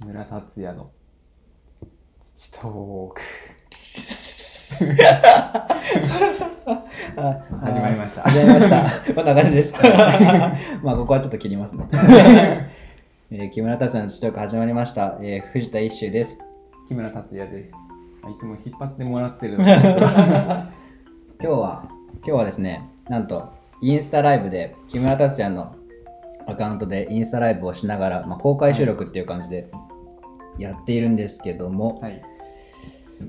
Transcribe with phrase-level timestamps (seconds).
[0.00, 0.90] 木村達也の
[2.34, 3.20] 土トーク
[7.16, 8.86] あ始まりました始まりました。
[9.14, 9.74] こんな感じです。
[10.82, 11.86] まあ、ここはちょっと切りますね。
[13.30, 15.18] えー木村達也の知力始まりました。
[15.20, 16.38] えー藤田一秀です。
[16.88, 17.74] 木村達也ですい
[18.38, 23.50] つも引っ張ってもらってる今日は、今日はですね、なんと、
[23.82, 25.74] インスタライブで木村達也の
[26.46, 29.70] アカウントでインスタライブをしながら、まあ、公開収録っていう感じで
[30.60, 32.22] やっているんですけども、はい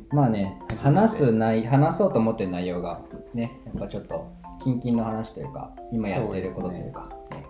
[0.10, 3.02] まあね、話す内話そうと思ってる内容が
[3.34, 4.32] ね、やっぱちょっと
[4.64, 7.46] キンキンの話というか、今やってることというか、ね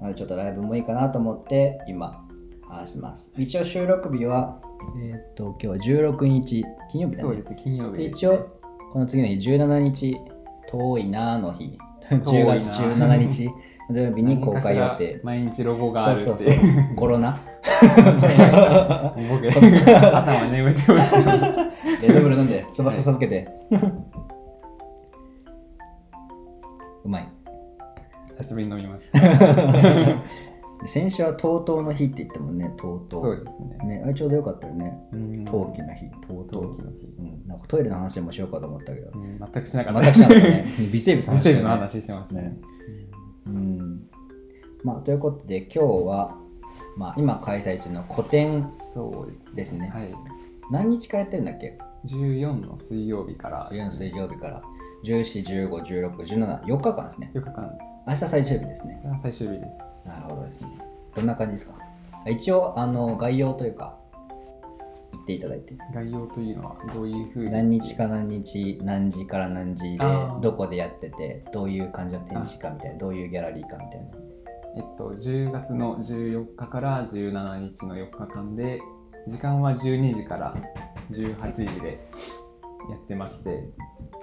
[0.00, 2.26] なのでちょっとライブもいいかなと思って今
[2.66, 3.30] 話します。
[3.36, 4.60] 一応収録日は、
[5.02, 7.42] えーっと、今日は16日、金曜日だねそうで。
[7.46, 8.60] す金曜日です一応、
[8.92, 10.16] この次の日、17日、
[10.70, 13.50] 遠いなーの日、 遠い10な月17日、
[13.90, 15.20] 土曜日に公開予定ら。
[15.24, 16.96] 毎日ロゴがあそうそうそうるっていう。
[16.96, 17.40] コロナ。
[19.28, 23.48] 僕 頭眠ってますレッドブル飲んで、翼授けて。
[27.04, 27.28] うまい。
[28.38, 29.20] 久しぶりに飲みました
[30.86, 33.20] 先週は TOTO の日って言ったもんね、TOTO。
[33.20, 34.98] そうですねね、あれちょうどよかったよね。
[35.12, 36.48] うん陶器の日、TOTO。
[36.50, 39.18] 陶器の日うん、なんかトイレの話でもしようかと思ったけどう。
[39.18, 40.64] ん全くしなかった全くしなかった ね。
[40.90, 42.56] 微生物の話してましたねね
[43.46, 44.00] うん。
[44.82, 46.38] まあ、ということで、今日は、
[46.96, 49.90] まあ、今開催中の個展そうですね。
[49.94, 50.14] はい
[50.70, 54.62] 何日からやってるんだっけ？14の水曜日から4の水曜日から
[55.04, 57.30] 14、15、16、17、4日間ですね。
[57.34, 59.00] 4日間で明日最終日ですね。
[59.02, 59.70] す最終日で
[60.02, 60.68] すなるほどですね。
[61.14, 61.74] どんな感じですか？
[62.28, 63.96] 一応、あの、概要というか、
[65.12, 65.74] 言っていただいて。
[65.92, 67.50] 概要というのはどういうふうに？
[67.50, 70.04] 何日か何日、何時から何時で
[70.40, 74.06] どこでやってて、どういう感じの展示かみたいな、どういうギャラリーかみたいな。
[74.76, 78.80] えっと10月の14日から17日の4日間で
[79.28, 80.54] 時間は12時から
[81.10, 82.08] 18時で
[82.90, 83.64] やってまして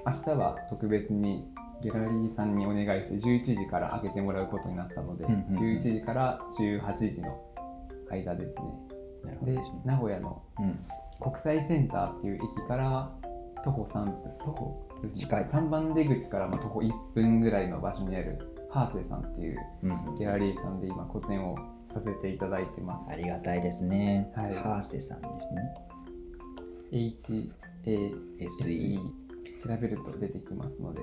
[0.05, 1.45] 明日は特別に
[1.83, 7.39] ギャラリーさんにお願いして11時から開けてもらうことになったので、うんうんうん11時から18時の
[8.09, 8.53] 間です
[9.27, 9.61] ねで。
[9.85, 10.79] 名古屋のうん。
[11.19, 13.11] 国際センターっていう駅から
[13.63, 20.15] 徒歩3分徒歩近い3番出口からまあ徒歩1分ぐらいの場所にあるハーセさんっていううん。
[20.17, 21.55] ギャラリーさんで今個展を
[21.93, 23.09] させていただいてます。
[23.09, 24.31] ありがたいですね。
[24.35, 24.55] はい。
[24.55, 25.61] ハーセさんですね。
[26.91, 27.51] HASE
[29.63, 31.01] 調べると出てきますので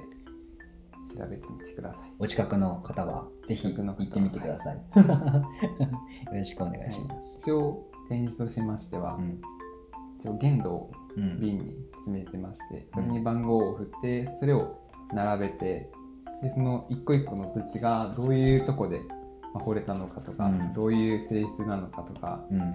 [1.15, 2.13] 調べてみてください。
[2.19, 4.77] お近くの方はぜひ行ってみてください。
[4.97, 7.39] よろしくお願いします。
[7.41, 9.41] 一応展示としましては、うん。
[10.21, 11.41] 一応限度をうん。
[11.41, 14.79] 瓶に詰めてましてそれに番号を振ってそれを
[15.13, 15.91] 並べて
[16.43, 19.01] でその一個一個の土がどういうとこで
[19.55, 20.73] まあ掘れたのかとか、うん。
[20.73, 22.75] どういう性質なのかとかうん。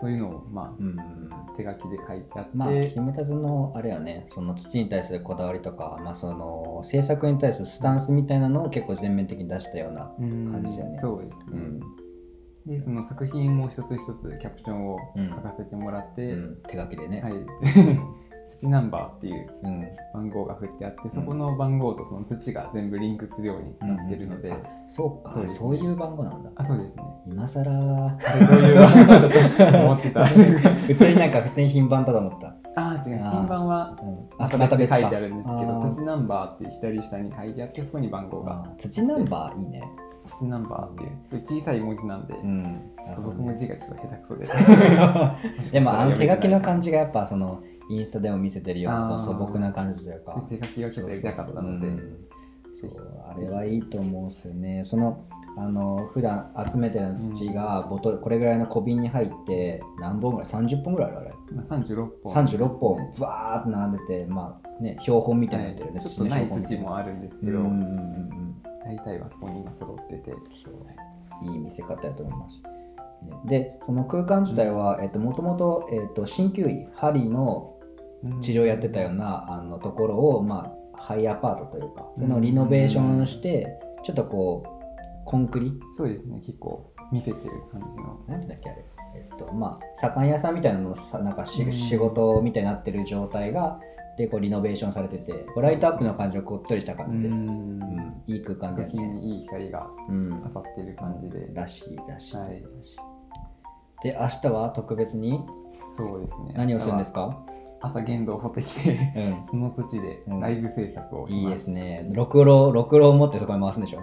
[0.00, 0.98] そういうのをまうん。
[0.98, 10.10] あ手書きで書いてあって、まあ、キムタズのあれよね、その土に対するこだわりとか、まあ、その制作に対するスタンスみたいなのを結構全面的に出したような。
[10.18, 10.98] うん感じだよね。
[11.00, 11.80] そうですね、うん。
[12.66, 16.62] でその作品も一つ一つキャプションをうん書かせてもらって、うん。
[16.68, 17.20] 手書きでね。
[17.20, 17.32] はい
[18.52, 24.56] 土ナンバーっていううん番号が振ってあってそこの番号とその土が全部リンクするようになってるので、うん。
[24.56, 24.70] うか。
[24.86, 25.58] そうですね。
[25.58, 26.50] そういう番号なんだ。
[26.54, 27.02] あそうですね。
[27.26, 28.18] 今更。
[28.20, 30.24] そういう番号だと思ってた。
[30.86, 32.54] 普通になんか普通に品番だと思った。
[32.76, 33.18] あ違う。
[33.18, 34.28] 品番はうん。
[34.38, 38.66] また別で書いかてあるんですけど土ナンバーって左下に書いてあってそこに番号が。
[38.76, 39.82] 土ナンバーいいね。
[40.24, 40.94] 土ナンバーっ
[41.30, 42.92] ていう小さい文字なんで、うん。
[43.06, 44.46] ちょっと僕も字がちょっと下手くそで
[45.72, 50.44] でもあの手書きの感じじがやっぱそのインスタでも見せてるような素朴な感じというか。
[50.48, 51.88] 手書きをちょっとやりたかったので
[52.74, 52.90] そう
[53.28, 54.82] あれはいいと思うんですよね。
[54.84, 55.24] その
[55.56, 61.34] あの普段集めてる土がボトル、これぐらいの小瓶に入って何本ぐらい ?30 本ぐらいあるあれ？
[61.54, 65.98] まあ、36本36本バーって並んでて、まあね、標本みたいになってるね。
[65.98, 70.30] はいちょっとない土もあるんですけど、うんうんうんうん大体はそこに今揃ってて
[70.64, 72.62] そういい見せ方だと思います。
[72.62, 72.70] ね。
[73.44, 77.74] で、その空間自体は、えっと、もともと、えっと、鍼灸医、針の
[78.40, 86.40] 治療やってたような、あのところを、まあ、ハイアパートというか、そのリノベーションして、ちょっとこう、コンクリそうですね。
[86.44, 88.20] 結構見せてる感じの。
[88.28, 88.84] なんていうんだっけあれ、
[89.16, 91.72] えっとまあ、左官屋さんみたいなのさなんかし、うん。
[91.72, 93.80] 仕事みたいになってる状態が
[94.18, 97.78] でこうリノベーションされててこうライトアップの感じがこっとりした感じで、うん。
[97.78, 100.42] んいい空間だ作よね、品にいい光がうん。
[100.52, 102.62] 当たってる感じで、らしいらしい、はい。
[104.02, 105.40] で明日は特別に？
[105.96, 106.54] そうですね。
[106.56, 107.28] 何をするんですか？
[107.28, 107.46] か、
[107.80, 112.08] 朝限度を掘ってきてうん、その土でライブ制作をしいいま、ですすね。
[112.12, 114.00] ろくろ、ろくろを持ってそこに回すんでしょ？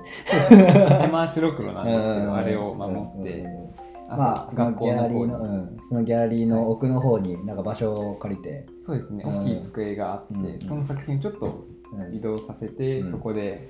[0.49, 9.43] 手回しろくろなんですけど、あれを守って、うんまあその学校ギャラリーの、うん、そのギャラリーの奥の方になんか場所を借りて、そうですね、うん。
[9.43, 10.59] 大きい机があって、うん。
[10.59, 12.15] その作品をちょっとうん。
[12.15, 13.11] 移動させて、うん。
[13.11, 13.69] そこで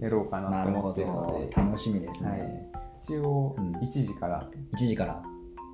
[0.00, 1.62] やろうかなと思ってるので、ど。
[1.62, 2.68] 楽しみですね、はい、
[3.02, 3.72] 一応うん。
[3.76, 5.22] 1時から、1時から。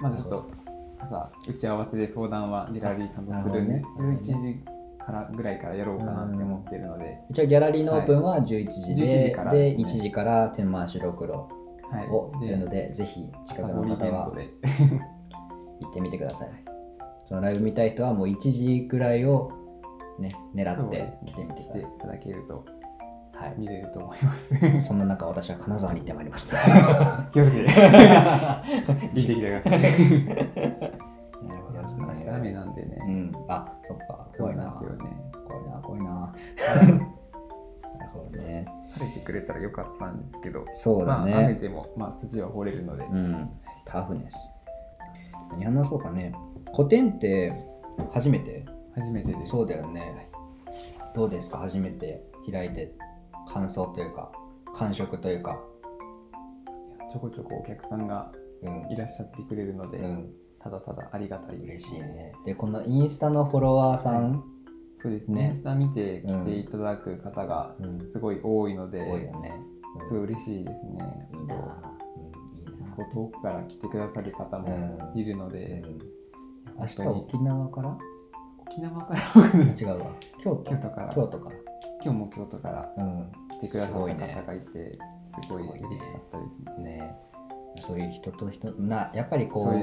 [0.01, 0.51] まだちょっと
[1.01, 4.19] 朝打ち合わせで相談はギャラリーさんとするんですけど、なるほどね。
[4.21, 4.65] 1時
[5.09, 10.01] からぐらいからやろうかなって思ってるので、一応ギャラリーのオープンは11時で、11時からでですね。
[10.01, 11.49] 1時から天満白黒はい、
[12.11, 14.33] をやるので、ぜひ近くの方は
[15.81, 16.49] 行ってみてください。
[17.25, 19.53] そのライブ見たい人はもう1時ぐらいを
[20.19, 21.99] ね、狙って来てみてく来ていださい。
[22.01, 22.65] ただけると
[23.39, 23.55] はい。
[23.57, 24.83] 見れると思います。
[24.83, 26.55] そんな中、私は金沢に行ってまいります。
[27.31, 27.71] 気をつけて。
[29.15, 29.81] 見てきてください。
[31.47, 32.99] なるほどです雨なんでね。
[33.07, 33.33] うん。
[33.49, 34.27] あ、そっか。
[34.37, 34.65] 怖いな。
[34.65, 36.35] 怖いな、怖いな。
[38.99, 39.07] ね。
[39.07, 41.55] 晴れてくれたらよかったんですけど、そうだまあ、雨ね。
[41.55, 43.51] でも、まあ、土は掘れるので、うん。
[43.85, 44.51] タフネス。
[45.53, 46.33] 何話そうかね。
[46.75, 47.53] 古典って
[48.13, 48.67] 初めて？
[48.95, 49.51] 初めてです。
[49.53, 50.31] そうだよね。
[51.15, 51.59] どうですか？
[51.59, 52.93] 初めて開いて
[53.49, 54.31] 感想というか
[54.75, 55.59] 感触というか。
[57.11, 58.31] ちょこちょこお客さんが
[58.63, 62.35] うんいらっしゃってくれるので、うん、ただただありがたいで嬉すしいね。
[62.45, 64.45] で、このインスタのフォロワーさん、
[65.01, 65.49] そうですねね。
[65.49, 69.53] インスタ見て来ていただく方がうんすごい多いので、多いよね。
[70.09, 71.29] すごい嬉しいですね。
[71.33, 71.57] いいな。
[72.97, 75.99] こう遠くから来てくださる方もいるので、うん
[76.81, 77.99] 明日沖縄から？
[78.59, 79.21] 沖縄から？
[79.75, 80.07] 違うわ。
[80.39, 81.57] 京都京都から京都から。
[82.05, 83.33] 今日も京都からうん。
[83.51, 84.99] 来てくださった方がいて、
[85.43, 86.45] すごい嬉しかったで
[86.77, 86.85] すね。
[86.99, 87.17] ね
[87.83, 89.83] そういう人と人なやっぱりこうね。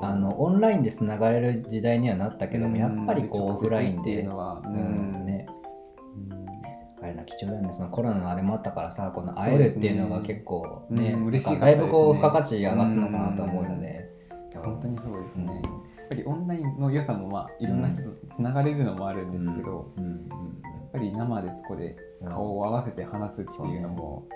[0.00, 4.20] あのオンラインでつながれる時代にはなったけども、やっぱりこうオフラインで。
[4.20, 5.26] うんん。
[5.26, 5.46] ね
[6.30, 7.04] うん。
[7.04, 7.72] あれな貴重だよね。
[7.72, 11.16] そのコロナのあれもあったからさこの会えるっていうのが結構ね。
[11.60, 14.08] だいぶこう付加価値上がったのかなと思うよね、
[14.54, 15.44] 本当にそうですね。
[15.44, 15.52] うん。
[15.54, 20.04] やっぱりオンラインの良さもまあいろんな人とつながれるのもあるんですけど、うん。
[20.04, 20.28] うん。
[20.28, 20.28] や
[20.88, 24.28] っぱり生でそこで顔を合わせて話すっていうのも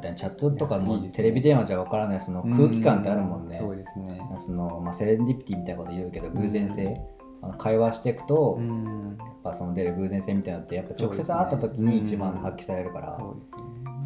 [0.00, 1.16] チャットとかもいやいいですね。
[1.16, 4.20] テレビ電話じゃ分からないその空気感ってあるもんね、うそうですね。
[4.38, 7.00] そのまあ、セレンディピティみたいなこと言うけど偶然性、
[7.42, 13.18] あの会話していくと、やっうん、ぱその出る偶然性みたいなのってやっぱ直接会った時に一番発揮されるから、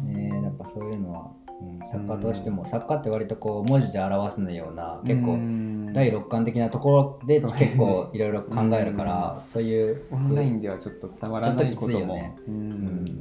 [0.05, 0.29] ね。
[0.29, 1.31] ねやっぱそういうのは、
[1.61, 12.13] うん、作家としても、作家って割とこう文字で表すような結構構第六感的なところで結構いろいろ考えるから、そういうオンラインではちょっと伝わらないことも。
[12.13, 12.35] ね。
[12.47, 12.59] ううん
[13.05, 13.18] ん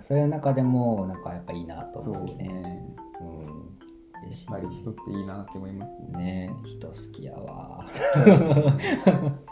[0.00, 2.48] そういう中でもなんかやっぱいいなとそうです思うね。
[2.48, 2.86] ね。
[3.20, 6.48] うん、やっぱり人っていいなって思いますいね。
[6.48, 7.86] ね人好きやわ。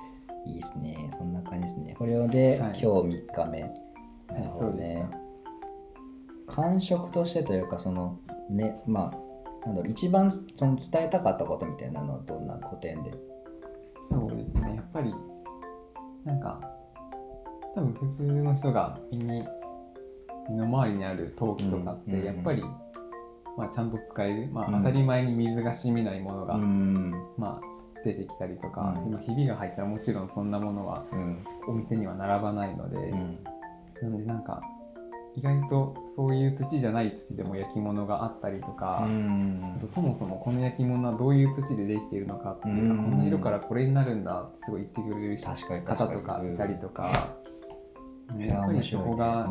[0.46, 1.10] いいですね。
[1.16, 1.94] そんな感じですね。
[1.98, 3.60] これで、はい今日3日目。
[4.28, 5.08] なるほどね。
[6.46, 8.18] 感触としてというか、その
[8.50, 9.12] ね、ま
[9.64, 13.12] あ、なんだろう、一番その伝えたかったことみたいなのはどんな古典で？
[14.04, 14.76] そうですね。
[14.76, 15.14] やっぱり
[16.24, 16.60] なんか
[17.74, 19.46] 多分普通の人が身に
[20.48, 22.62] 身の回りにある陶器とかっうんてやっぱり、
[23.56, 24.74] まあ、ちゃんと使える、まあ、うん。
[24.78, 27.12] 当たり前に水が染みないものが、ん。
[27.38, 29.08] まあ、出てきたりとか、うん。
[29.08, 31.44] 今ひびが入ったらもちろんそんなものはうん。
[31.68, 33.38] お店には並ばないので、うん。
[34.02, 34.62] なんでなんか
[35.36, 43.00] 意外とそういう土じゃない土でも焼き物があったりとか、あとそもそもこの焼き物はどういう土でできているのかっていう、うん。
[43.00, 47.34] あこんな色からこれになるんだってすごい言ってくれる方とかいたりとか、
[48.36, 49.48] いややっぱりそこが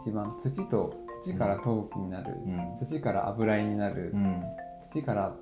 [0.00, 2.76] 一番土と土から陶器になる、うん。
[2.76, 4.42] 土から油絵になる、うん。
[4.80, 5.36] 土から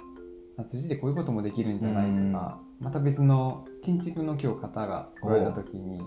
[0.59, 6.01] あ土でこういうこともできるんじゃないとか、また別の建築の今日方が来られた時に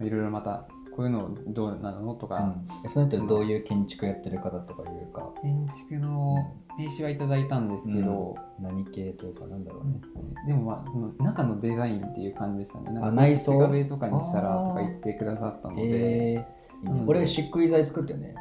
[0.00, 2.68] いろいろまたこういうのどうなのとか、うん。
[2.84, 10.00] えその人どういう建築やってる方とかいうか、建築の名刺はいただいたんですけど、何系というかなんだろうね。
[10.48, 12.90] でもまあその中のデザインっていう感じでしたね。
[12.90, 13.52] なんかあ内装？
[13.52, 16.30] 土壁とかにしたらとか言ってくださったので、えー。
[16.30, 16.48] いいね。
[16.86, 18.34] うん俺漆喰材作ったよね。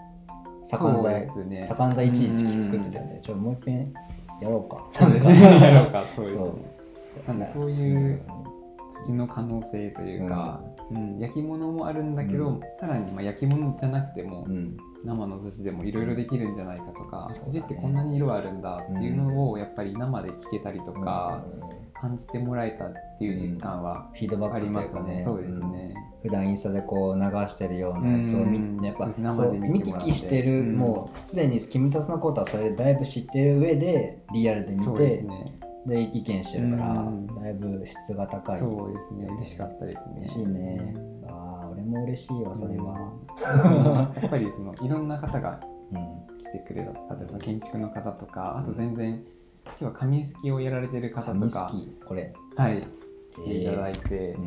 [0.63, 1.29] 左官材。
[1.29, 3.21] 左官材一時うん作ってたよね。
[3.23, 3.93] ちょもう一遍
[4.41, 4.83] やろうか。
[4.99, 6.41] やろうかそうですね。
[7.27, 7.33] そう。
[7.33, 8.21] なんでそういう
[9.05, 10.76] 土の可能性というか、うん
[11.19, 12.59] 焼き物もあるんだけど、うん。
[12.79, 14.77] さらにまあ焼き物じゃなくても、うん。
[15.03, 17.59] 生の土でもいろいろできるんじゃないかとか、そうだね。
[17.59, 21.87] 土ってこんなに色あるんだっていうのをやっぱり生で聞けたりとか、うん。
[21.99, 24.83] 感じてもらえたっていう実感はフィードバックありま。
[24.83, 25.23] すね。
[25.25, 25.95] そうですうんね。
[26.21, 28.85] 普段インスタでこう流してるようなやつを見うん。
[28.85, 30.75] やっぱ見見聞きしてる、うん。
[30.75, 35.59] もうすでに君たちのことはそれでだいぶ知ってる上でリアルで見てすね。
[35.87, 37.27] で意見してるからうん。
[37.27, 38.59] だいぶ質が高い。
[38.59, 39.27] そうですね。
[39.37, 40.03] 嬉しかったですね。
[40.19, 40.93] 嬉しいね。
[41.23, 41.29] うん。
[41.29, 43.13] ああ俺も嬉しいわそれは、
[44.21, 45.59] やっぱりそのいろんな方が
[45.91, 46.37] うん。
[46.37, 46.93] 来てくれた
[47.25, 49.21] その建築の方とかあと全然
[49.65, 51.71] 今日は紙すきをやられてる方と紙か
[52.05, 52.33] これ。
[52.55, 52.83] はい。
[53.35, 54.37] 来ていただいて、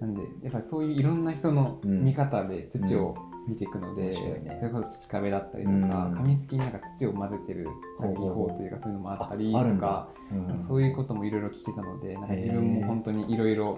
[0.00, 2.04] なんでやっぱりそういういろんな人のうん。
[2.04, 3.14] 見方で土を
[3.48, 4.12] 見ていくので、ね。
[4.60, 5.78] それこそ土壁だったりとか、う
[6.12, 6.14] ん。
[6.16, 7.66] 紙すきになんか土を混ぜてる
[8.00, 10.62] 技法というかそういうのもあったりとか、うん。
[10.62, 13.74] そういうこともいろいろ聞けたのでなんか自分も本当にいろいろ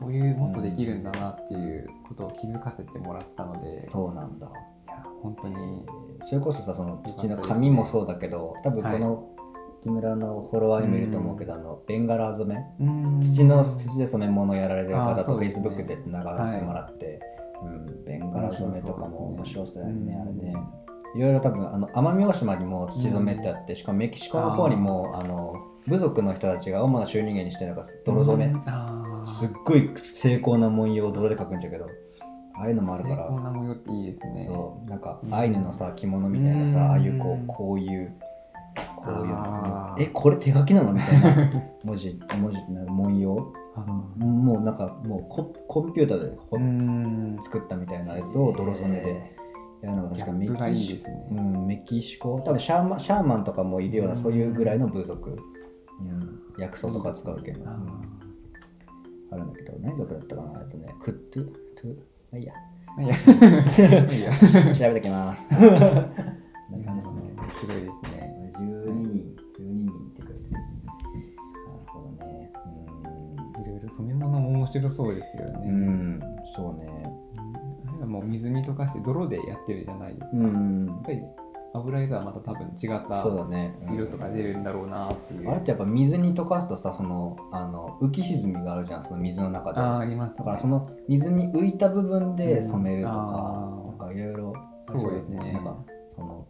[0.00, 4.46] こういうもっとできるんだなっていうことを気づかせてもらったので、いそうなんだ。
[4.88, 5.84] や本当に
[6.22, 9.00] それこそさその土の紙もそうだけど多分こはい。
[9.00, 9.26] の
[9.82, 12.86] 木村のフォロワーにもいると思うけど、あのベンガラー染め？
[12.86, 13.20] うん。
[13.22, 15.68] 土の土で染め物をやられてるあ方とーそうですね。
[15.70, 17.18] Facebook でつながらせてもらって、
[17.62, 20.54] うん、ベンガラ染めとかも面白そうだよねあれね。
[21.16, 25.54] いろいろ多分あの奄美大島にも土染めってあって、しかもメキシコの方にもあの
[25.86, 28.54] 部族の人たちが主な収入源にしてるのが泥染め、
[29.24, 31.86] すっごい精巧な文様を泥で描くんだけど
[32.56, 33.24] ああいうのもあるから。
[33.24, 34.38] 精巧な模様っていいですね。
[34.38, 34.88] そう。
[34.88, 35.34] なんかうん。
[35.34, 36.90] アイヌのさ着物みたいなさ、うん。
[36.90, 38.14] ああいうこうこういう
[38.96, 39.34] こういう
[39.98, 40.92] えこれ手書きなの？
[40.92, 41.52] みたいな。
[41.82, 43.52] 文字文字なんか文様
[43.86, 49.36] あもうなんかもうココンピューターでほ作ったみたいなやつを泥染めで
[49.82, 51.26] やるのが確かメキシいですね。
[51.30, 52.40] うん、メキシコ。
[52.44, 58.10] 多分シャーマンシャーマンとかもいるようなそういうぐらいの部族、うん、薬草とか使うけど、あうん。
[59.32, 60.60] あるんだけど何族だったかな？
[60.60, 61.44] えっとねクットゥ？
[61.80, 61.94] トゥ？
[62.32, 62.54] まあいいや。
[62.98, 63.14] ーいや。
[64.12, 64.74] いや。
[64.74, 65.48] 調べてきます。
[65.54, 65.58] な
[66.84, 67.32] 感じですね。
[67.36, 68.29] 面白いですね
[74.00, 76.20] 染め物も面白そうですよね、うん、うん、
[76.56, 77.12] そうね
[77.86, 80.86] あれはもう水に溶かして泥でやってるじゃないですか、うん。
[80.86, 81.22] やっぱり
[81.72, 89.04] 油絵とはまた多分違ったそうだね、うん色とか出るんだろうなっていう、あれってやっぱ水に溶かすとさそのあの浮き沈みがあるじゃん。
[89.04, 89.80] その水の中で。
[89.80, 90.38] あーありますね。
[90.38, 94.52] だからその水に浮いた部分で染めるとか、うんなんかいろいろ
[94.86, 95.52] そうですね。
[95.52, 95.76] なんか
[96.16, 96.46] その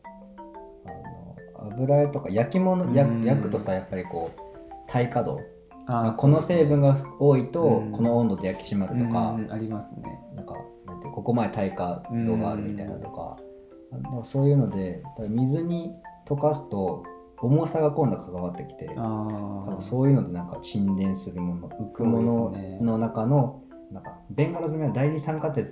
[0.86, 3.24] あの油絵とか焼き物、やうん。
[3.24, 4.40] 焼くとさやっぱりこう
[4.86, 5.40] 耐火度
[5.92, 7.92] あーこの成分が多いとうん。
[7.92, 10.20] この温度で焼き締まるとか、うんありますね。
[10.36, 10.54] なんか
[10.86, 13.36] なんてここまで耐火度があるみたいなとか,、
[13.90, 14.02] なん。
[14.02, 15.92] かそういうので水に
[16.26, 17.02] 溶かすと
[17.42, 25.70] 重さが今度関わってきてあ多あ分そういうのでなんか沈殿するもの浮くものの中のなんかベンガラ染めは大理酸化鉄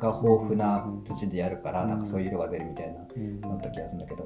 [0.00, 1.88] が豊富な土でやるから、うん。
[1.90, 3.40] なんかそういう色が出るみたいな、うん。
[3.40, 4.24] なった気がするんだけど、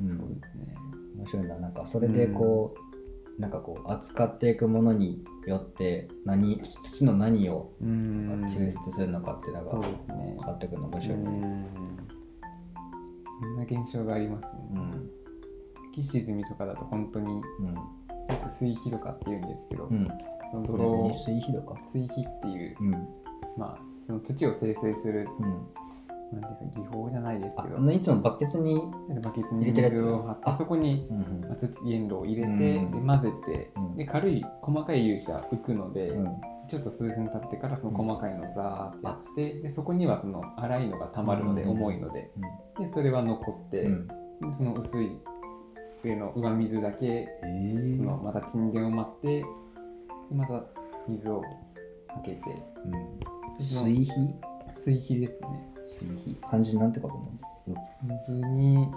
[0.00, 0.06] うん。
[0.06, 0.74] そうですね。
[1.16, 1.56] 面白いな。
[1.56, 2.91] なんかそれでこう、
[3.38, 8.44] なんかこう扱っていくものによって何土の何をうん。
[8.46, 10.36] 抽出するのかっていうのがそうですね。
[10.38, 11.24] 変わってくるの面う白いね。
[11.24, 11.66] ん。
[13.40, 14.50] そんな現象がありますね。
[14.74, 14.90] うん。
[14.90, 17.74] 浮き沈みとかだと本当にようん。
[18.36, 20.08] く水肥とかって言うんですけど、うん。
[20.50, 21.80] その泥水肥とか？
[21.92, 22.90] 水肥っていう、うん。
[23.56, 25.66] まあその土を生成するうん、
[26.40, 27.92] なんていうんですか技法じゃないですけど。
[27.92, 28.80] いつもバケツに、
[29.22, 29.94] バケツに入れてるやつ。
[29.94, 30.56] 水を張ってあ。
[30.56, 31.08] そこに
[31.58, 32.58] 土原料を入れて、うん
[32.90, 33.96] で混ぜて、うん。
[33.96, 36.40] で軽い細かい粒子は浮くので、うん。
[36.68, 42.30] ちょっと数分経ってからその細かいのをザーってやって、でそこにはその粗いのがたまるので、うん重いので
[42.78, 44.06] でそれは残って、うん。
[44.06, 44.14] で
[44.56, 45.10] その薄い
[46.04, 47.28] 上の上水だけえ。
[47.44, 49.44] ーそのまた沈殿を待ってで
[50.34, 50.62] また
[51.08, 51.48] 水をか
[52.24, 52.40] けて。
[53.58, 54.34] 水肥？
[54.76, 57.28] 水肥ですね水肥漢字なんて書くの？
[58.26, 58.88] 水に。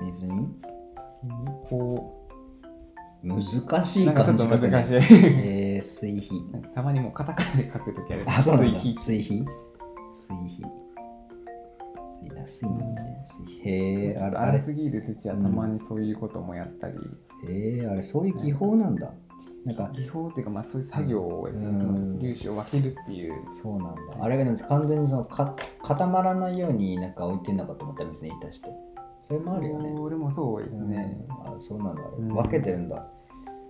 [0.00, 0.48] 水に？
[1.68, 2.28] こ
[3.22, 3.42] 難う
[3.84, 4.94] しいなんかちょっと漢字書くね難しい。
[4.94, 8.24] えー、水肥たまにもうカタカナで書くときある。
[8.26, 8.80] あそうなんだ。
[8.80, 9.50] 水水肥肥
[10.12, 10.62] 水肥
[12.20, 12.66] 水だ水
[13.26, 14.58] 水肥へえちょっとあれあれ。
[14.58, 16.94] 荒すぎる土はたまにそういうこともやったり、
[17.48, 19.12] へえあれそういう技法なんだ
[19.66, 22.18] なんか技法っていうかまあそういう作業をやって、うん。
[22.20, 23.34] 粒子を分けるっていう。
[23.50, 24.16] そうなんだ。
[24.20, 28.70] あれがね完全にそのか固まらないようになんか置いてんのかと思ったら水に浸して
[29.24, 29.92] それもあるよね。
[29.96, 31.56] それもそうですね、うん。
[31.56, 32.28] あそうなんだ、うん。
[32.28, 33.08] 分けてるんだ。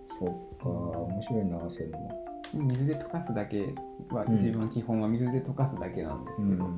[0.06, 0.68] そっか。
[0.68, 1.98] 面白いなそういうの。
[1.98, 2.10] も
[2.54, 3.74] 水で溶かすだけ
[4.10, 4.34] は、うん。
[4.34, 6.68] 自分は基本は水で溶かすだけなんですけど、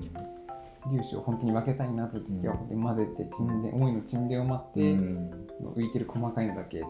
[0.90, 5.48] 粒子を本当に分けたいなという時はう混ぜて沈殿、重いの沈殿を待って、うん。
[5.76, 6.86] 浮いてる細かいのだけや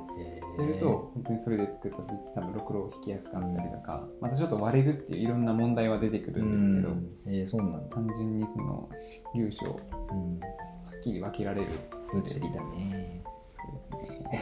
[0.58, 7.40] ると本当にそれで作った土って多分ろくろを引きやすかったりとか、またちょっと割れるっていういろんな問題は出てくるんですけど、うん。
[7.40, 8.88] えー、そうなんだ、単純にその
[9.34, 9.76] 粒子をは
[10.12, 11.68] うん、っきり分けられる
[12.12, 13.22] 物理だね。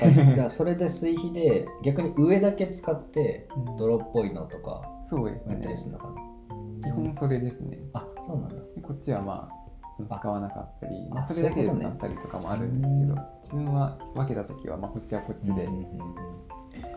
[0.01, 0.49] そうですね。
[0.51, 3.77] それで水肥で逆に上だけ使ってうん。
[3.77, 4.83] 泥っぽいのとか
[5.49, 6.15] やったりねするのかな、
[6.83, 7.79] 基本それですね。
[7.93, 8.57] あそうなんだ。
[8.75, 15.87] でこっちはまあ使わなかったりまあ、あそれだけで使ったりとかもあるんですけど、自分は分けた時はまあこっちはこっちで、うんうんうん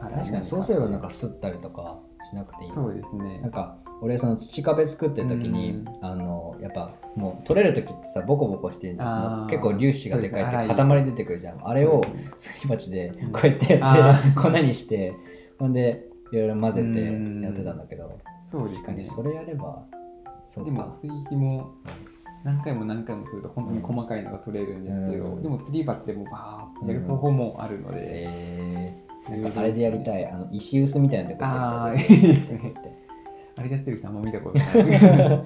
[0.01, 2.71] 確かにそうすればなんか吸ったりとかしなくていい。
[2.71, 3.39] そうですね。
[3.39, 5.85] なんか俺その土壁作ってる時に、うん。
[6.01, 11.65] あのやっぱもう取れる時ってさボコボコして結構粒子がでかいって塊出てくるじゃん。
[11.65, 13.31] あれをすねすり鉢でうん。
[13.31, 14.41] こうやってあやってー。
[14.41, 15.13] 粉にして
[15.57, 18.19] ほんでいろいろ混ぜてうんやってたんだけど
[18.51, 18.77] そうですね。
[18.79, 19.85] 確かにそれやれば
[20.45, 20.71] そうか。
[20.71, 21.71] でも水肥も
[22.43, 25.41] 何回も何回もすると本当に細かいのが取れるんですけど、うん。
[25.43, 32.73] でもすり鉢でもバーってやる方法もあるので、えー、なんかあれでやりたいあの石臼みたいなとこやってみたいいいですね
[33.57, 35.45] あれでやってる人あんま見たことない。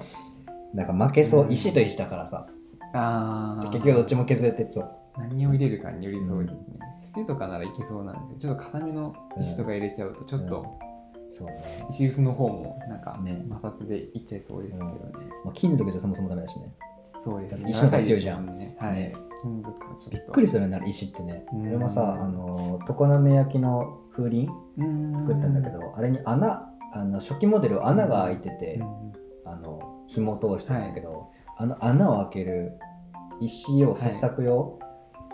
[0.74, 1.44] なんか負けそう。
[1.44, 2.46] うん石と石だからさ。
[2.92, 3.70] あー。
[3.70, 6.58] 結局どっちも削れてそう何を入れるかによりそうですね、
[7.00, 10.66] 土とかならいけそうなんでちょっと固めの石とか入れちゃうとちょっと
[11.36, 13.44] そうね、石臼の方もなんかね。
[13.50, 14.94] 摩擦でいっちゃいそうですけどね、
[15.44, 16.72] まあ、金属じゃそもそもダメだしね。
[17.24, 17.70] そうですね。
[17.70, 18.58] 石の方が強いじゃん。
[18.58, 19.14] ねはい、ね。
[19.42, 19.74] 金属
[20.10, 21.44] びっくりするようになる石ってね。
[21.52, 21.68] うん。
[21.68, 24.46] 俺もさあの常滑焼きの風鈴
[25.16, 29.12] 作ったんだけどあれに穴あの初期モデル穴が開いててうん
[29.46, 32.78] あの紐通してるんだけど、あの穴を開ける
[33.40, 34.78] 石を切削用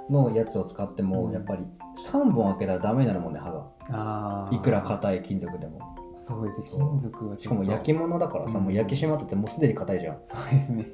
[0.08, 1.32] のやつを使っても、うん。
[1.32, 1.64] やっぱり
[1.98, 4.48] 3本開けたらダメになるもんね刃が。
[4.52, 5.89] いくら硬い金属でも
[6.30, 8.64] そうです金属はしかも焼き物だからさ、うん。
[8.64, 10.18] もう焼き締まっててもうすでに硬いじゃん。
[10.24, 10.86] そうですね。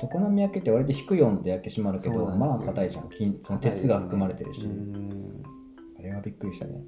[0.00, 3.08] 常滑焼きって割と低い温度で焼き締まるけどまあ硬いじゃん。
[3.10, 5.42] 金その鉄が含まれてるし、うん。
[5.98, 6.82] あれはびっくりしたね、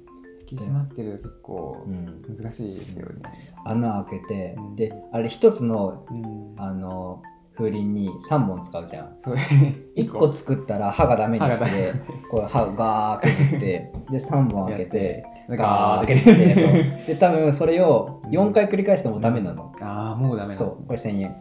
[0.49, 3.21] 引き締まってると結構うん、難しいですよね、
[3.65, 4.75] 穴開けて、うん。
[4.75, 6.53] であれ一つのうん。
[6.57, 7.21] あの
[7.57, 9.15] 風鈴に3本使うじゃん。
[9.19, 9.35] そう。
[9.35, 11.91] ですね1個作ったら刃がダメになって
[12.29, 16.71] こう刃をガー削ってで3本開けてガーガーって削ってそう。
[17.07, 20.85] で多分それを4回繰り返してもダメなの、ああもうダメなんそう。
[20.85, 21.35] これ1000円。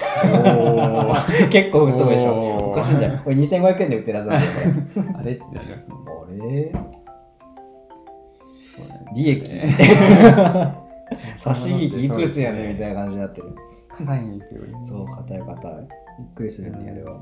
[1.50, 2.70] 結構売っとくでしょ。
[2.70, 4.50] おかしいんだよこれ2500円で売ってるはずなんだよ。
[4.94, 5.32] こあれ？
[5.32, 5.94] ってなりますね。
[6.38, 6.72] れあれ
[9.14, 9.52] 利益。
[11.36, 13.54] 差し引きいくつやねんみたいな感じになってる
[14.06, 14.62] 硬いんですよ。
[14.62, 15.88] ねそう硬い硬い。
[16.18, 17.20] びっくりするよねあれは。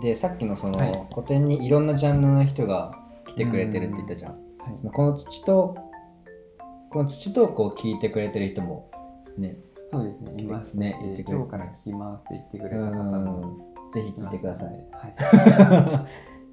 [0.00, 1.06] でさっきのその、はい。
[1.10, 2.92] 個展にいろんなジャンルの人が
[3.26, 4.78] 来てくれてるって言ったじゃん、はい。
[4.78, 5.76] そのこの土と
[6.90, 8.90] この土トークを聞いてくれてる人も
[9.36, 9.56] ね。
[9.90, 10.42] そうですね。
[10.42, 13.92] いましたし、ね今日から聞きますって言ってくれうた方もん。
[13.92, 14.70] ぜひ聞いてください。
[14.70, 16.06] ね は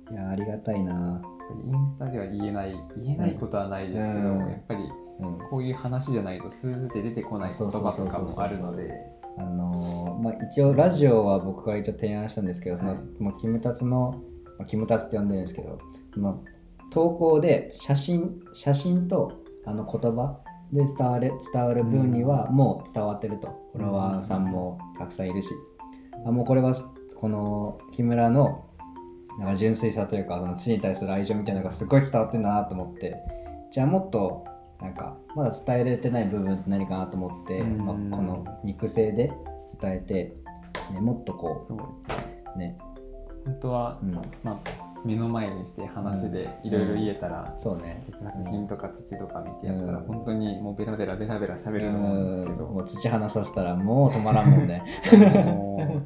[0.09, 0.13] い。
[0.13, 1.21] いやありがたいな。
[1.65, 4.39] インスタでは言えない言えないことはないですけど、うん。
[4.49, 8.91] やっぱりうんこういう話じゃないとスーって出てこない言葉とかもあるので
[9.37, 13.23] あのーまあ、一応ラジオは僕から一応提案したんですけどその、はい。
[13.23, 14.21] もうキムタツの、
[14.59, 15.79] まあ、キムタツって呼んでるんですけど
[16.13, 16.43] その
[16.91, 20.39] 投稿で写真写真とあの言葉
[20.71, 25.49] で伝わる伝わる分にはもう伝わってると、フォロワーさんもたくさんいるし、
[26.25, 26.73] あもうこれは
[27.15, 28.65] この木村の
[29.39, 33.17] なんか純粋さというかその土に対する愛情みたいなのがすごい伝わってるなと思って。
[33.71, 34.45] じゃあもっと
[34.83, 37.77] なんかまだ伝えれてない部分って何かなと思って、うん。
[37.85, 39.31] まあ、この肉声で
[39.81, 40.35] 伝えて、
[40.93, 41.77] ね、もっとこそう。
[42.55, 42.77] うね、
[43.45, 44.57] 本当は、うん、まあ、
[45.05, 48.05] 目の前にして話でいろいろ言えたら、そうね。
[48.21, 50.05] 作品とか土とか見てやったら、うん。
[50.05, 54.83] 本当にもうベラベラベラベラ喋ると思うんですけど、もう土話させたらもう止まらんもんね。
[55.45, 56.01] も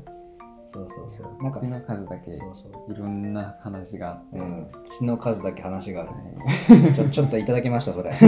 [0.73, 1.32] そうそうそう。
[1.39, 6.10] うなんか土の数だけいそうそう、ろんな話があって、うん、土の数だけ話がある。
[6.12, 6.93] はい。
[6.93, 8.10] ちょ ちょっといただきましたそれ。
[8.12, 8.19] やっ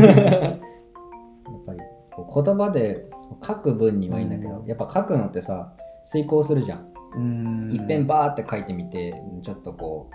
[1.66, 1.80] ぱり
[2.12, 3.10] こう言葉で
[3.46, 4.66] 書く分にはいいんだけど、うん。
[4.66, 5.74] やっぱ書くのってさ
[6.04, 6.86] 遂行するじゃん。
[7.16, 7.72] うん。
[7.72, 10.10] いっぺんバーって書いてみてちょっとこ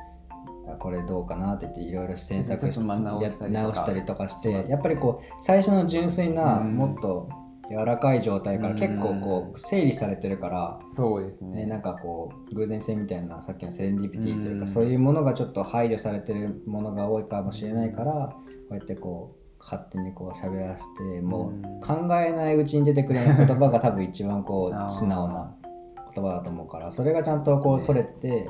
[0.67, 3.59] うあこれどうかなって言っていろいろ詮索ちょっとまあ直したりとか。
[3.59, 6.77] や直したりとかしてやっぱりこう最初の純粋なうん。
[6.77, 7.29] もっと
[7.71, 11.63] 柔らかい状態から結構こう整理されてるから、そうですね。
[11.63, 14.67] ね、なんかこう偶然性みたいなさっきのセレンディピティというかうん。
[14.67, 18.37] そういうものがちょっと配慮されてるものが多いかもしれないからこ
[18.71, 25.55] うやってこう勝手にこう喋らせてもう考えないうちに出てくるような言葉が多分一番こう素直な
[26.15, 28.49] 言葉だと思うからそれがちゃんとこう取れてて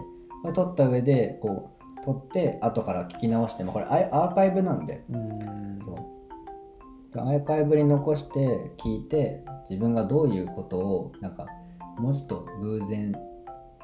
[0.53, 5.03] 取った上でこう取って後から聞き直してもこれアーカイブなんで。
[5.11, 5.79] うん。
[5.83, 5.97] そう。
[5.97, 6.03] で
[7.23, 11.47] アーカイブに残して聞いて自分がどういうことをなんか
[11.99, 13.15] もうちょっと偶然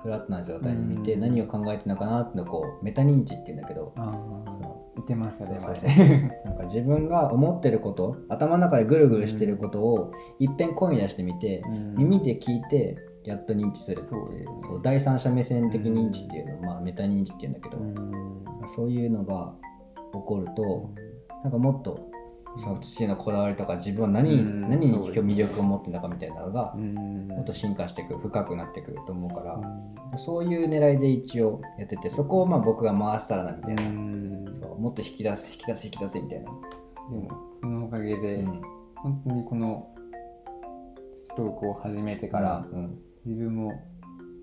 [0.02, 1.20] フラットな状態に見てうん。
[1.20, 4.60] 何を考えてるのかなってのをこうメタ認知っていうんだけどああ
[4.96, 11.94] 言ってましたね なんか自分が思ってること頭の中でぐるぐるしてることをいっぺん声に出してみてうん。
[11.96, 14.46] 耳で聞いてやっと認知するっていう。
[14.46, 14.60] ね。
[14.62, 18.12] そう第三者目線的認知っていうのを、まあ、メタ認知っていうんだけど、うん。
[18.66, 19.52] そういうのが
[20.12, 20.90] 起こると、
[21.42, 22.09] なんかもっと
[22.56, 24.68] その父のこだわりとか自分は何,、うん。
[24.68, 27.28] 何に魅力を持ってるのかみたいなのがうん。
[27.28, 34.44] もっと進化していく深くなってくると思うから、うそういう狙いで一応やっててそこをまあ僕が回したらなみたいな、ん。
[34.60, 36.44] そうもっと引き出す引き出す引き出せみたいな。
[36.44, 36.50] で
[37.16, 38.60] もそのおかげで、うん。
[38.96, 39.94] 本当にこの
[41.28, 42.98] 土トークを始めてから、うん。
[43.24, 43.72] 自分も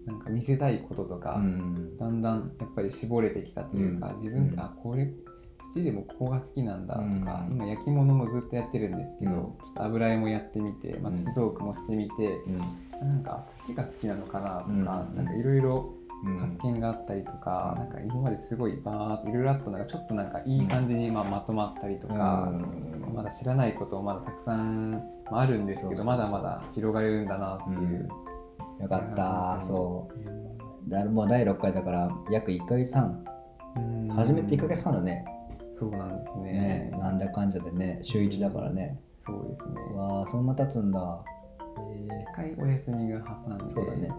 [0.05, 1.97] なんか見せたいこととか、うん。
[1.97, 4.17] だんだんやっぱり絞れてきたというか、うん。
[4.17, 4.59] 自分って、うん。
[4.61, 5.11] あこれ
[5.73, 12.59] 土でもここが好きなんだとか、うん今焼き物もずっとやってるんですけど、うんちょっと油絵もやってみて、まあ、うん土トークもしてみて、うん。
[12.99, 14.83] なんか土が好きなのかなとか、うん。
[14.85, 15.93] なんかいろいろ
[16.23, 16.39] うん。
[16.39, 17.79] 発見があったりとか、うん。
[17.79, 23.13] なんか今まですごいバーっといろいろあったのがちょっとなんかいい感じにまあまとまったりとか、うん。
[23.13, 24.91] まだ知らないこともまだたくさん
[25.29, 28.09] まああるんですけどまだまだ広がれるんだなっていう。
[28.81, 30.29] よかったそう。
[30.29, 30.47] うん
[30.89, 33.25] だもう第6回だから約1ヶ月半。
[33.75, 34.07] うん。
[34.07, 35.25] 初めて1ヶ月半だね
[35.77, 36.51] そうなんですね。
[36.51, 38.99] ねなんだかんじゃでね週1だからね。
[39.19, 39.97] そうですね。
[39.97, 41.23] わあそんな経つんだ。
[41.77, 43.73] へ一回お休みが挟んで。
[43.73, 44.01] そうだね。
[44.01, 44.13] ね。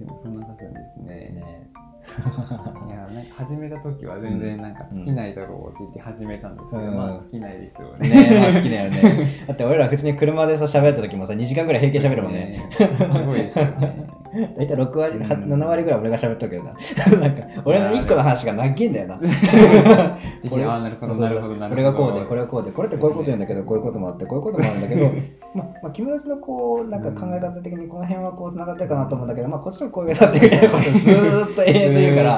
[0.00, 1.14] えでもそんな経つんですうんね。
[1.14, 1.70] ね。
[2.86, 6.96] いやなんか始めた時は全然なんか尽きないだろうって言って始めたんですけど、うん。
[6.96, 8.08] まあ尽きないですよね。
[8.08, 9.28] ねまあ好きだよね。
[9.46, 12.68] だって俺ら普通に車でさ喋った時もさ2時間ぐらい平気で喋るもんね。
[12.72, 12.84] す
[13.24, 14.15] ごいですよね。
[14.56, 15.22] 大体6割、うん。
[15.24, 16.72] 7割ぐらい俺が喋っとるけどな。
[17.20, 19.16] なんか俺の1個の話が長いんだよな。
[19.16, 21.68] これなるほど なるほどなるほど。
[21.70, 25.10] これがこうでこれがこうでこれってこういうこと言うんだけどこういうこともあってこういうこともあるんだけど
[25.54, 32.36] まあ、まあ、君たちのこうなんか考え方的にこの辺はこうつながってるかなと思うんだけどまあこっちもこういうだってみたいなことをずーっと永遠と言うから。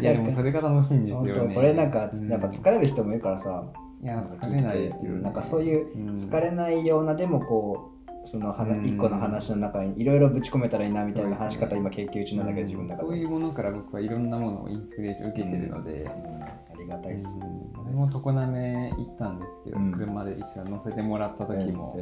[0.00, 1.44] いやでもそれが楽しいんです本よね。
[1.48, 2.28] 当これなんかうん。
[2.28, 3.62] やっぱ疲れる人もいるからさ。
[4.02, 6.16] いや疲れないなんかそういううん。
[6.16, 7.91] 疲れないようなでもこう
[8.24, 8.54] その
[8.84, 17.38] 一個の話の中にいろいろぶち込めたらいいなみたいな話し方今研究中なんだけど自分だからそういうものから僕はいろんなものをインスピレーション受けてるので、うんありがたいっす。
[17.38, 17.86] うん。
[17.86, 19.92] 俺も常滑行ったんですけど、うん。
[19.92, 21.96] 車で一緒に乗せてもらった時も、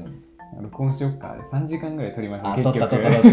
[0.61, 1.35] 録音しよっか。
[1.37, 3.29] で3時間ぐらい撮りましたあ、撮った撮った撮った。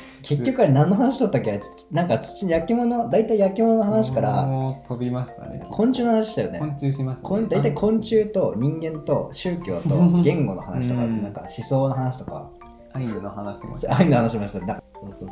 [0.22, 1.60] 結局あれ何の話撮ったっけ？
[1.90, 4.42] なんか土焼き物、大体焼き物の話から
[4.88, 5.64] 飛びましたね。
[5.70, 6.74] 昆虫の話したよ昆ね。
[6.80, 12.48] 虫しました、こん大体昆虫と人間と宗教と言語の話とか、う んなんか思想の話とか、
[12.92, 14.82] アイヌの話もああいうの話しました。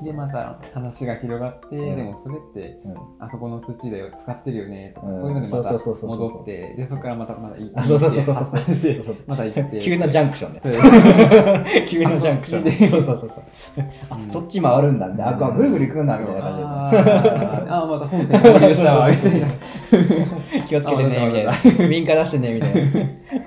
[0.04, 1.96] でまた話が広がって、うん。
[1.96, 2.94] でもそれってうん。
[3.18, 5.14] あそこの土だよ使ってるよねとか、うん。
[5.20, 8.34] そういうのでまた戻ってでそこからまたまた行ってあそうそうそうそう。
[8.34, 9.78] そう また行って。
[9.78, 10.60] 急なジャンクションね。
[11.88, 13.44] 急なジャンクションそうそうそうそう。
[14.10, 14.30] あう、ん。
[14.30, 15.46] そっち回るんだみたいな。
[15.46, 16.64] あ、ぐるぐる行くんだみたいな感じで。
[16.64, 17.66] あー。
[17.70, 18.96] あーまた本線合流した。
[18.96, 19.46] わみたいな
[20.66, 21.86] 気をつけてねみたいなあわかっ。
[21.86, 22.90] ウインカー出してねみたいな。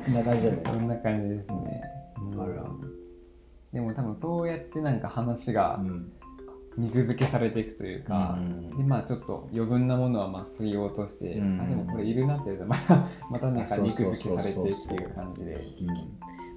[0.05, 0.61] こんな感じだね。
[0.71, 1.81] そんな感じですね、
[2.33, 2.41] うん。
[2.41, 2.63] あら
[3.73, 6.11] でも多分そうやってなんか話がうん。
[6.77, 8.77] 肉付けされていくというか、うん。
[8.77, 11.61] でまあちょっと余分なものはまあ削ぎ落として、うん。
[11.61, 15.53] あでもこれいるなって言うとまたまたなんか肉付けされてっていう感じで。
[15.53, 15.87] うん。
[15.87, 15.95] ま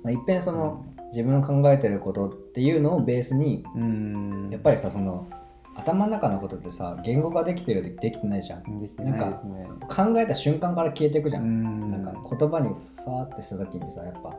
[0.06, 4.48] あ、いっぺんその自分の考えてることっていうのをベースにうん。
[4.50, 5.26] やっぱりさその
[5.74, 8.78] 頭の中のことってさ言語化できてるでできてないじゃん。
[8.78, 9.68] できてないですね。
[9.86, 11.90] 考えた瞬間から消えていくじゃん、ん。
[11.90, 14.34] なんか言葉にファーってした時にさやっぱ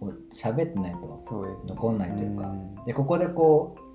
[0.00, 1.20] こう喋ってないと
[1.66, 2.46] 残んないというか。
[2.46, 2.84] ん。
[2.86, 3.88] でここでこう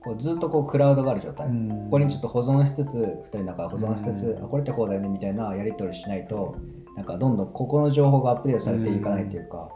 [0.00, 1.68] こうずっとこうクラウドがある状態、うん。
[1.68, 6.56] ここにちょっと保存しつつ2人の中で保存しつつ、これってこうだよねみたいなやり取りしないと
[6.96, 9.70] なんかどんどんここの情報がアップデートされていかないというか,、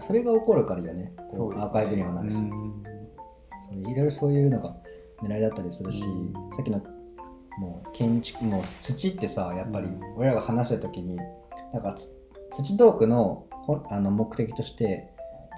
[0.00, 1.12] それが起こるからよね。
[1.30, 2.38] こうアーカイブにもなるし、
[3.72, 4.76] いろいろそういうのが
[5.22, 6.32] 狙いだったりするし、うん。
[6.56, 6.82] さっきの
[7.58, 10.00] もう建築もう土ってさやっぱりうん。
[10.16, 11.16] 俺らが話した時に
[11.72, 12.14] なんかつ
[12.52, 13.45] 土トークのほ
[13.90, 15.08] あの目的として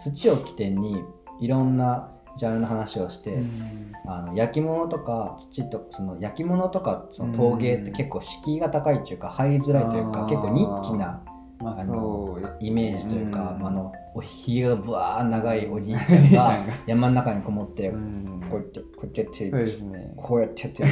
[0.01, 1.03] 土を起点に
[1.41, 3.93] いろんなジャンルの話をして、うん。
[4.07, 11.23] あの焼き物とか土とその焼き物とかその陶芸って結構敷居が高いっていうか入りづらいというか結構ニッチな
[11.59, 13.67] まああのイメージというか、ん。
[13.67, 18.41] あのおひげがぶわー長いおじいちゃんが山の中にこもって、うん。
[18.49, 20.15] こうやってこうやってやってるね。
[20.17, 20.89] こうやってやってる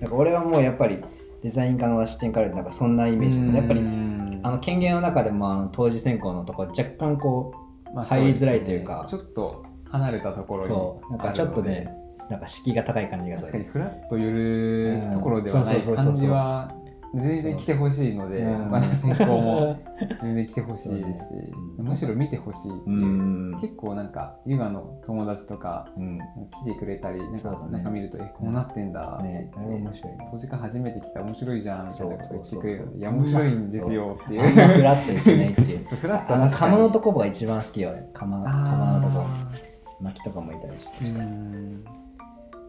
[0.00, 0.98] なんか俺はもうやっぱり
[1.42, 4.13] デザイン科の視点からなんかそんなイメージでやっぱりうん
[4.44, 7.54] あの権限の中でもあの当時選考のとこ若干こ
[7.94, 9.08] まあ入りづらいというかね。
[9.08, 11.10] ちょっと離れたとこうろにそう。
[11.12, 11.88] なんかちょっとね
[12.28, 13.52] なんか敷居が高い感じがする。
[13.52, 16.74] 確かにフラッと寄るところではない感じは
[17.14, 18.70] 全然来てほしいので、うん。
[18.70, 19.80] まだ選考も
[20.22, 21.02] 全然来てほしい。
[21.02, 21.34] ですし、
[21.78, 21.86] うん。
[21.86, 23.06] むしろ見てほしいってういう、
[23.56, 23.60] ん。
[23.60, 26.18] 結構なんかヨガの友達とかうん。
[26.64, 32.88] 来てくれたりなんか中見ると、えこうなってんだって面白い当時から初めて来た面白いじゃんみたいなこと言ってくれる。
[32.96, 35.84] いや面白いんですよっていあんまフラッといけないっていう。
[35.96, 38.08] フラッとあの釜のとこが一番好きよ俺。
[38.12, 39.20] 釜釜のとこ。
[39.20, 39.50] あ
[40.00, 41.04] 薪とかもいたりして。
[41.04, 41.84] ーうん。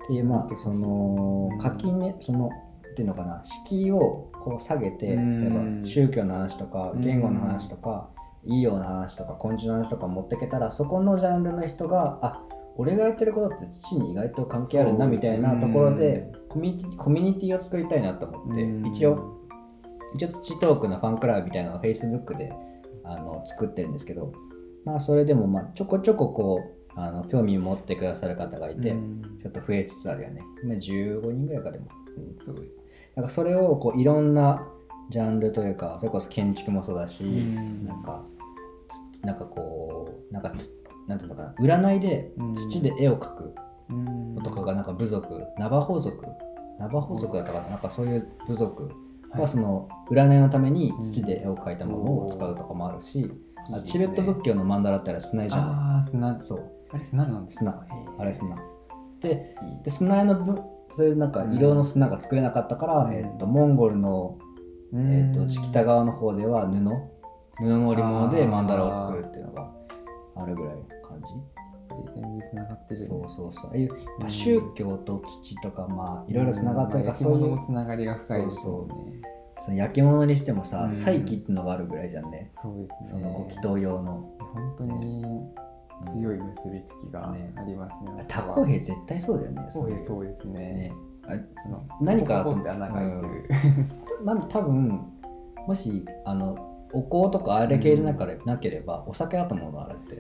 [0.04, 2.50] っていうまあそのうん垣根その
[2.92, 3.42] っていうのかな。
[3.44, 7.02] 敷居をこう下げて例えうんば宗教の話とかうん。
[7.02, 8.10] 言語の話とか
[8.46, 12.44] 医療の話とか昆虫の話とか持ってけたらそこのジャンルの人があ
[12.78, 18.86] 俺がやってることって土に意外と関係あるなみたいなところでコミュニティコミュニティを作りたいなと思ってうん。
[18.88, 19.42] 一応
[20.14, 22.54] 一応土トークのファンクラブみたいなのを Facebook で
[23.04, 24.32] あの作ってるんですけど、
[24.86, 26.62] まあ、それでもまあちょこちょここ
[26.96, 29.40] うあの興味を持ってくださる方がいて、うん。
[29.42, 30.42] ちょっと増えつつあるよね。
[30.64, 31.88] 今15人ぐらいかでも。
[32.46, 32.85] そうです
[33.16, 34.68] なんかそれをこういろんな
[35.10, 37.86] ジャンルというか、それこそ建築もそうだし、うん。
[37.86, 38.24] なんか、
[39.14, 40.70] つなんかこう、なんかつ、
[41.08, 42.54] なんていうのかな、占いでうん。
[42.54, 43.56] 土で絵を描く
[43.90, 44.36] うん。
[44.44, 46.26] とかが、なんか部族、ナバホ族、
[46.80, 48.84] ナバホ族だったかな、なんかそういう部族
[49.32, 49.42] はい。
[49.42, 53.32] がその占いのために土で絵を描いたものを使うとかもあるし、
[53.72, 56.42] あチベット仏教の曼荼羅ってあれ砂絵じゃないああ砂。
[56.42, 57.72] そう、あれ砂なんです砂。
[57.74, 57.86] か。
[58.18, 58.58] あれ砂。
[59.22, 63.14] で、で砂絵のぶそういうなんか色の砂が作れなかったから、うん。
[63.14, 64.38] えっとモンゴルの、
[64.94, 69.72] えっと北側の方では布布の織物で曼荼羅を作るっていうのが
[70.36, 71.34] あるぐらいの感じ。
[72.14, 73.06] 全部繋がってる。
[73.06, 73.70] そうそうそう。
[73.70, 79.22] ああいうやっぱ宗教と土とかまあいろいろつながってるから、まあそういうつながりが深いですよね。
[79.64, 80.94] その焼き物にしてもさうん。
[80.94, 83.48] 祭器っていうのがあるぐらいじゃんね、そうですそのごね。
[83.52, 84.30] 祈祷用の。
[84.54, 85.26] 本当に
[86.04, 88.26] 強い結びつきがねありますね。
[88.28, 90.94] タコ兵絶対そうだよねそういですそうですねね。
[91.28, 91.30] あ
[91.64, 94.26] その何かポコポコって穴が開いてる。
[94.26, 95.02] なん多分
[95.68, 100.16] もしあのお香とかあれ系じゃなからなければ、お酒だと思うのあれって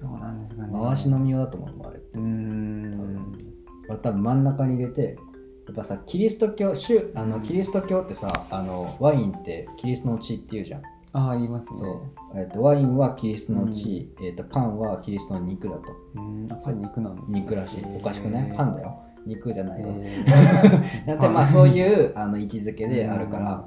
[0.00, 0.72] どうなんですかね。
[0.72, 3.54] 回し飲み用だと思うのあれってうーん。
[3.88, 5.16] 俺多分真ん中に入れて
[5.66, 10.82] やっぱさキリスト教宗あのうんキリスト教ってさあのワインってキリストの血っていうじゃん、
[11.14, 11.78] ああ、言いますね。
[11.78, 15.80] そう、えっとワインはキリストの血、えっとパンはキリストの肉だと。
[16.16, 16.48] うん。
[16.50, 17.84] あ、パン肉なんですね肉らしい。
[17.96, 18.52] おかしくない？
[18.56, 18.98] パンだよ。
[19.24, 20.24] 肉じゃないよ、へ
[21.06, 23.64] だってまあそういうあの位置づけであるから、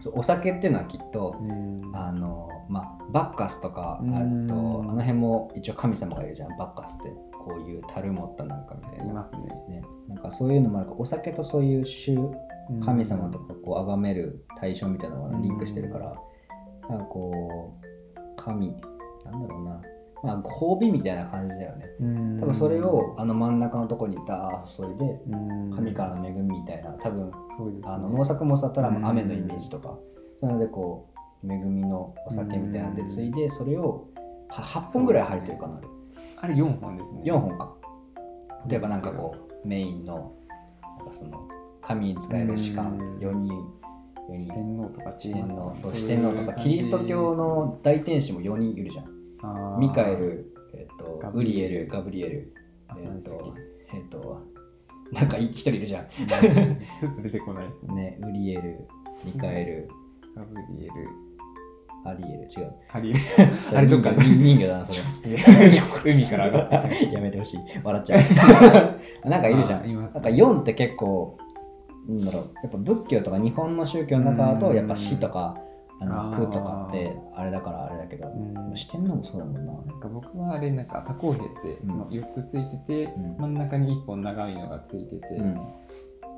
[0.00, 1.96] そうお酒っていうのはきっとーうん。
[1.96, 6.56] あのまあバッカスとかあとあうんの辺も一応神様がいるじゃん。
[6.56, 7.10] バッカスって
[7.44, 9.04] こういう樽持ったなんかみたいな。
[9.04, 9.40] いますね。
[9.68, 12.16] ね、なんかそういうのもあるからお酒とそういう宗
[12.70, 12.80] うん。
[12.80, 16.14] 神様とかこう崇める対象みたいなのがリンクしてるから、
[16.88, 17.74] なんかこ
[18.16, 18.70] う神
[19.24, 19.80] なんだろうな。
[20.22, 21.86] まあ褒美みたいな感じだよね。
[22.00, 22.40] うん。
[22.40, 25.72] 多分それをあの真ん中のところにダー注いでうん。
[25.74, 27.88] 神からの恵みみたいな多分そうですね。
[27.88, 29.06] あの農作物だったらうん。
[29.06, 29.96] 雨のイメージとか。
[30.42, 31.08] なのでこ
[31.44, 34.08] う恵みのお酒みたいなのでついでそれを
[34.48, 35.88] は8本ぐらい入ってるかなあれ。
[36.40, 37.22] あれ4本ですね。
[37.24, 37.74] 4本か。
[38.68, 40.32] 例えばなんかこうメインの
[40.98, 41.48] なんかその
[41.80, 43.18] 神に使える士官うん。
[43.18, 43.77] 4人4人
[44.36, 46.52] 四天王とか天王そう四天王とか。
[46.54, 49.78] キリスト教の大天使も4人いるじゃん。
[49.80, 52.54] ミカエル、えっとガウリブリエルガブリエル。
[52.88, 53.54] あえっ何でしたっと
[53.94, 54.46] えっと
[55.12, 56.08] なんか一人いるじゃん。
[57.22, 57.66] 出てこない。
[57.66, 57.94] で すね。
[57.94, 58.86] ねウリエル
[59.24, 59.88] ミカエル
[60.36, 60.92] ガブリエル、
[62.04, 62.72] アリエル違う。
[62.88, 63.20] ハリエル。
[63.76, 64.12] あれどっか。
[64.12, 64.98] 人魚だなそれ。
[66.12, 67.12] 海から上がってくる。
[67.12, 67.60] やめてほしい。
[67.82, 68.16] 笑っちゃ
[69.24, 69.28] う。
[69.28, 69.94] なんかいるじゃん。
[69.94, 71.38] なんか4って結構
[72.08, 74.76] なんだろうやっぱ仏教とか日本の宗教の中だとうん。
[74.76, 75.56] やっぱ死とか
[76.00, 78.74] あの空とかってあれだからあれだけどうん。
[78.74, 79.72] 四天王もそうだもんな。
[79.72, 81.88] なんか僕はあれなんか多項兵ってうん。
[81.88, 83.36] その4つついてて、うん。
[83.38, 85.54] 真ん中に1本長いのがついてて、うん。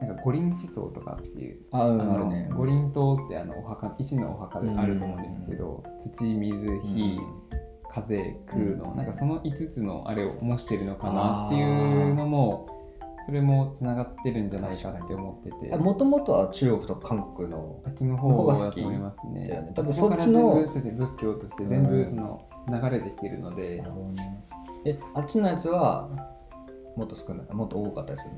[0.00, 2.48] なんか五輪思想とかっていう、あうんあるね。
[2.56, 7.20] 五輪塔ってあのお墓一のお墓であると思うんですけど、土水火、
[7.90, 8.96] 風空の、うん。
[8.96, 12.79] なんかその5つのあれを模してるのかなっていうのも
[13.26, 15.76] それもつながってるんじゃないかって思ってて。
[15.76, 19.48] もともとは中国と韓国のあっちの方だと思いますね。
[19.48, 24.44] ね多分そっちの仏教として全部その流れてきてるので、なるほどね。
[24.84, 26.08] えあっちのやつは
[26.96, 27.54] もっと少ない？
[27.54, 28.32] もっと多かったりする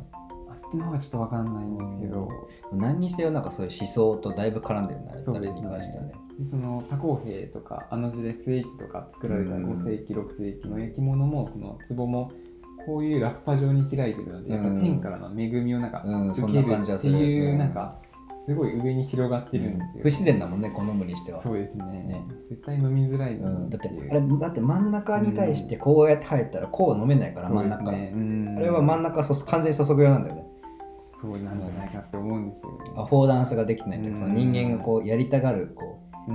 [0.48, 2.28] あっちの方がちょっとわかんないんですけど、
[2.72, 5.22] の何にせよなんかそういう思想とだいぶ絡んでるんだね。
[5.26, 6.12] 誰に関してはね。
[6.38, 12.32] でその多項兵とかあの時代末期とか作られたうん5世紀6世紀の焼き物もその壺も
[12.86, 16.02] こういうラッパ状に開いてるので、やっぱ天からの恵みをなんか
[16.36, 17.98] 受けるって感じはするいううんなんか
[18.44, 21.40] すごい上に広がってるんですよ、不自然だもんねこのむにしては。
[21.40, 21.84] そうですね。
[21.84, 22.24] ね。
[22.50, 23.54] 絶対飲みづらいのう。
[23.66, 27.92] ん、だってあれだって真ん中に対してこうやって入ったらこう飲めないから、真ん中。
[27.92, 28.54] ねうん。
[28.58, 30.46] あれは真ん中そ完全に注ぐ用なんだよね。
[31.14, 32.78] そうなんじゃないかって思うんですよね。
[32.96, 34.26] アフォーダンスができないというか、うん。
[34.26, 36.32] その人間がこうやりたがるこう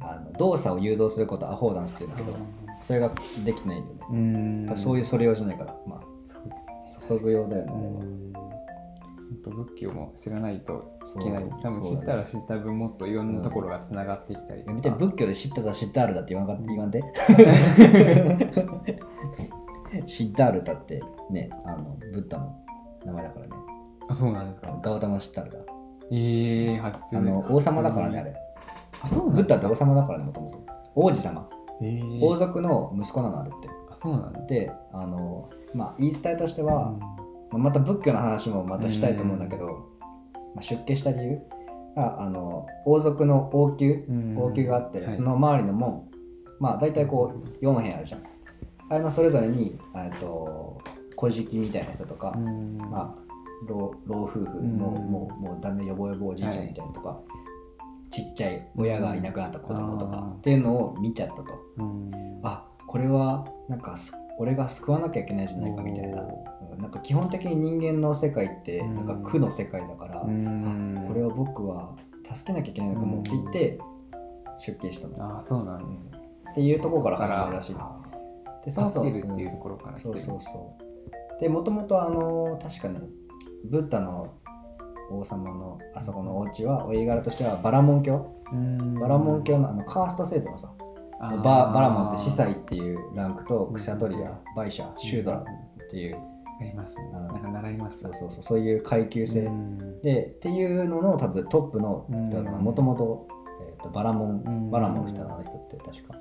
[0.00, 2.36] あの動作を誘導することをアフォーダンスっていうんだけど
[2.82, 3.12] それが
[3.44, 6.00] できないんだよね、そういうそれ用じゃないから、まあ、
[7.08, 8.32] 注ぐ用だよね、うん。
[8.32, 8.42] 本
[9.44, 11.44] 当仏教も知らないといけない。
[11.62, 14.62] 多分知ったら知った分もっといろんなところがつながってきたり。
[14.62, 17.02] とか、見て仏教で知っただ知ったあるだって言わんか言わんで？
[20.06, 22.56] シッダールタってねあのブッダの
[23.04, 23.52] 名前だからね。
[24.08, 24.78] あそうなんですか。
[24.82, 25.64] ガウタマシッダールタえ
[26.74, 28.34] えー、初あの王様だからねあれ。
[29.02, 30.64] あそうブッダって王様だからねもともと。
[30.94, 31.48] 王子様。
[31.50, 31.59] えー、
[32.20, 33.68] 王族の息子なのあるって。
[33.90, 34.40] あそうなんだ。
[34.46, 36.94] であのまあ言い伝えとしては、
[37.52, 37.62] うん。
[37.62, 39.66] また仏教の話もまたしたいと思うんだけど、
[40.54, 41.38] まあ、出家した理由
[41.96, 44.36] ああの王族の王宮うん。
[44.38, 45.16] 王宮があって、はい。
[45.16, 46.08] その周りの門。
[46.58, 48.22] まあ大体こう4辺あるじゃん。
[48.90, 50.80] あれのそれぞれにえっと
[51.16, 52.78] 小敷みたいな人とか、うん。
[52.78, 53.30] まあ
[53.66, 57.20] 老老夫婦、んもうもうもうダメよぼよぼおじいちゃんみたいなのとか、
[58.10, 61.44] ちっちゃい親がいなくなった子供とか、っていうのを見ちゃったと。
[61.78, 62.40] うん。
[62.42, 66.22] あこれはなんかす俺が救わなきゃいけないんじゃないかみたいな。
[66.78, 68.94] なんか基本的に人間の世界ってうん。
[68.96, 70.98] なんか苦の世界だから、うん。
[70.98, 71.94] あこれを僕は
[72.34, 73.78] 助けなきゃいけないのかもって言って
[74.58, 76.20] 出家したの、ああそうなんですね
[76.50, 77.76] っていうところから始まるらしい。
[77.78, 78.00] あ
[78.64, 80.18] でー助けるうんっていうところから来てる。
[80.18, 80.76] そうそうそ
[81.38, 81.40] う。
[81.40, 83.00] でもともとあの確かね
[83.64, 84.34] ブッダの
[85.10, 88.94] 王様のあそこのお家はお家柄としてはバラモン教うん。
[88.94, 90.72] バラモン教のあのカースト制度のさ
[91.20, 91.36] バ
[91.74, 95.44] バラモンって司祭っていうランクとクシャトリアバイシャシュードラっ
[95.90, 96.16] ていう。
[96.60, 97.08] ありますね。
[97.10, 98.42] なんか習いましたそうそうそう。
[98.42, 100.00] そういう階級制、うん。
[100.02, 102.28] でっていうのの多分トップのうん。
[102.62, 103.28] もともと
[103.94, 104.70] バラモン、うん。
[104.70, 106.14] バラモンの人なの人って確か。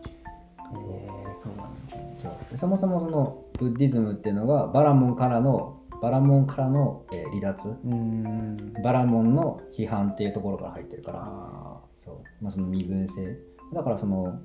[0.74, 2.14] えーそうなんですね。
[2.18, 2.32] そう。
[2.52, 7.70] でそもそもそのブッディズムっていうのがバラモンからのバラモンからの、えー離脱。
[7.84, 8.74] うん。
[8.84, 11.20] バラモンの批判っていうところから入ってるから。
[11.24, 13.38] あそう、まあ、その身分制。
[13.74, 14.40] だからその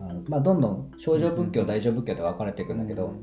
[0.00, 3.14] あの、まあ、どんどん少女仏教、うん大乗仏教で分かれていくんだけど、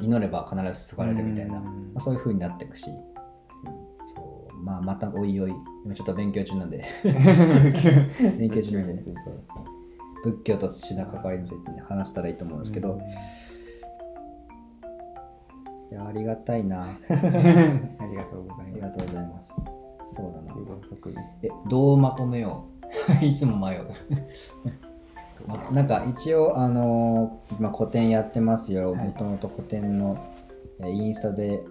[0.00, 2.84] 祈れば必ず救われるみたいな、うんまあ、そういう風になっていくし、
[4.14, 4.56] そう。
[4.62, 5.54] まあ、またおいおい。
[5.84, 6.84] 今ちょっと勉強中なんで。
[7.02, 8.62] 勉強。
[8.62, 9.04] 中なんで。
[10.22, 13.00] 仏教と土の関わりについて、ね、話せたらいいと思うんですけど、
[15.90, 16.82] いやありがたいな。
[16.82, 18.74] あ ありがとうございます。
[18.74, 19.54] りがとうございます。
[20.08, 20.54] そうだな。
[21.42, 22.64] えどうまとめよ
[23.20, 23.24] う。
[23.24, 23.86] いつも迷う。
[25.46, 28.92] まなんか一応あのー今個展やってますよ。
[28.92, 29.06] はい。
[29.06, 30.18] もともと個展の
[30.80, 31.62] えーインスタで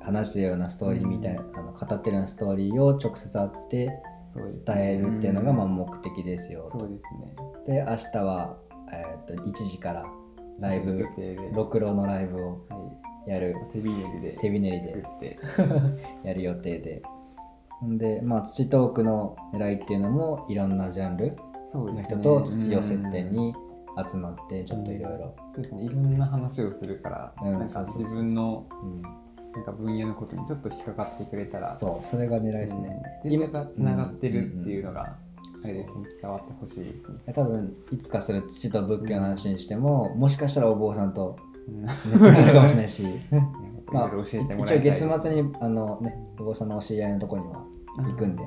[0.00, 4.02] 話してるようなストーリーみたいな、あの語ってるようなストーリーを直接会って
[4.66, 6.96] 伝えるっていうのがまあん目的ですよ、そうで
[7.66, 7.82] すね。
[7.82, 8.56] で明日は、
[8.92, 10.04] えー、と1時から
[10.60, 11.50] ライブ予定で。
[11.52, 13.54] ろろのライブをはやる。
[13.70, 14.36] い手びねりで。
[14.40, 14.88] 手びねりで。
[14.88, 15.38] 作って。
[16.24, 17.02] やる予定で。
[17.82, 21.36] でまあ土トークの狙いっていうのもいろんなジャンル
[21.72, 23.54] の人と土を接点に
[24.10, 25.34] 集まってちょっといろいろ。
[25.80, 29.02] いろんな話をするから、うんなんか自分のうん。
[29.50, 31.74] なんか分野のことにちょっと引っかかってくれたら。
[31.74, 35.16] そうそれが狙いですね、うん、でやっぱつながってるっていうのが、
[35.64, 35.94] あれですね。
[36.20, 41.38] 伝わってほしいですね、多分いつかする土と仏教の話にしても、もしかしたらお坊さんと
[41.68, 43.02] うん、ねつながるかもしれないし。
[43.02, 43.06] い
[43.90, 47.64] ろいろ教えても一応月末にあのねお坊さんのお知り合いのところには
[48.10, 48.46] 行くんで、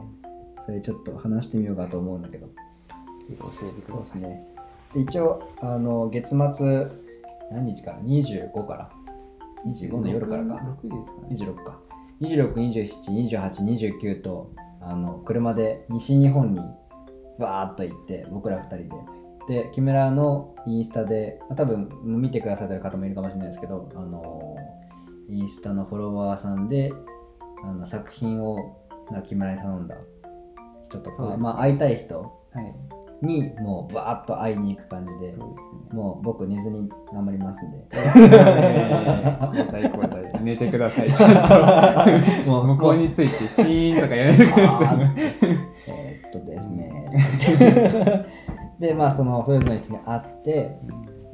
[0.66, 2.48] それちょっと話してみようかと思うんだけど。
[3.40, 4.46] 教えてね。
[4.94, 6.38] で一応あの月末
[7.52, 8.90] 何日から？25から。
[9.66, 10.56] 25の夜からか。
[10.84, 11.30] 6ですかね。
[11.32, 11.80] 26か。
[12.22, 16.62] 26272829とあの車で西日本に
[17.40, 18.90] バーッと行って僕ら2人で
[19.48, 24.56] で木村のインスタで、まあ多分見てくださってる方もいるかもしれないですけどあの
[25.30, 26.94] インスタのフォロワーさんで
[27.64, 28.78] あの作品を
[29.12, 29.96] な木村に頼んだ
[30.86, 32.20] 人とか、まあ、会いたい人
[32.54, 33.26] はい。
[33.26, 35.96] にもうバーッと会いに行く感じでそうですね。
[35.96, 37.78] もう僕寝ずに頑張りますんで。
[40.42, 41.14] 寝てください。
[41.14, 44.98] ちゃんともう向こうについてチーンとかやめてください。
[45.88, 46.92] えーっとですね。
[48.82, 50.76] で、まあ、そのそれぞれの人に会って、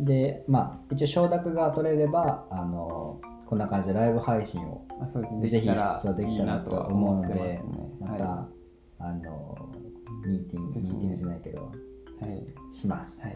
[0.01, 4.85] で、まあ、一応承諾が取れれば、あの、こんな感じでライブ配信を
[5.41, 7.63] ぜひできたらそうできたらとなとは思うのでますね、
[8.01, 8.49] また、は
[8.99, 9.69] あの、
[10.25, 11.71] ミーティング、ミーティングじゃないけど、
[12.21, 12.73] いはい。
[12.73, 13.21] します。
[13.21, 13.33] はい。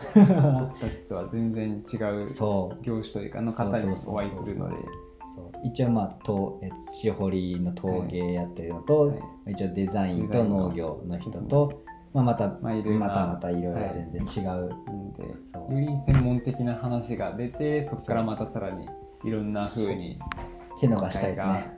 [0.82, 2.28] 僕とは全然違う。
[2.82, 4.76] 業種というかの方にお会いするので。
[5.64, 9.14] 一応まあとえ土掘りの陶芸やってるのと、は
[9.48, 9.52] い。
[9.52, 13.00] 一応デザインと農業の人と、まあ、また、まあいろいろ。
[13.00, 15.24] なまたまたいろ全然違う、なんで。
[15.24, 15.36] よ
[15.70, 18.88] り専門的な話が出てそこからまたさらに
[19.24, 20.20] いろんな風に
[20.76, 21.78] っていうのがしたいです展開ね。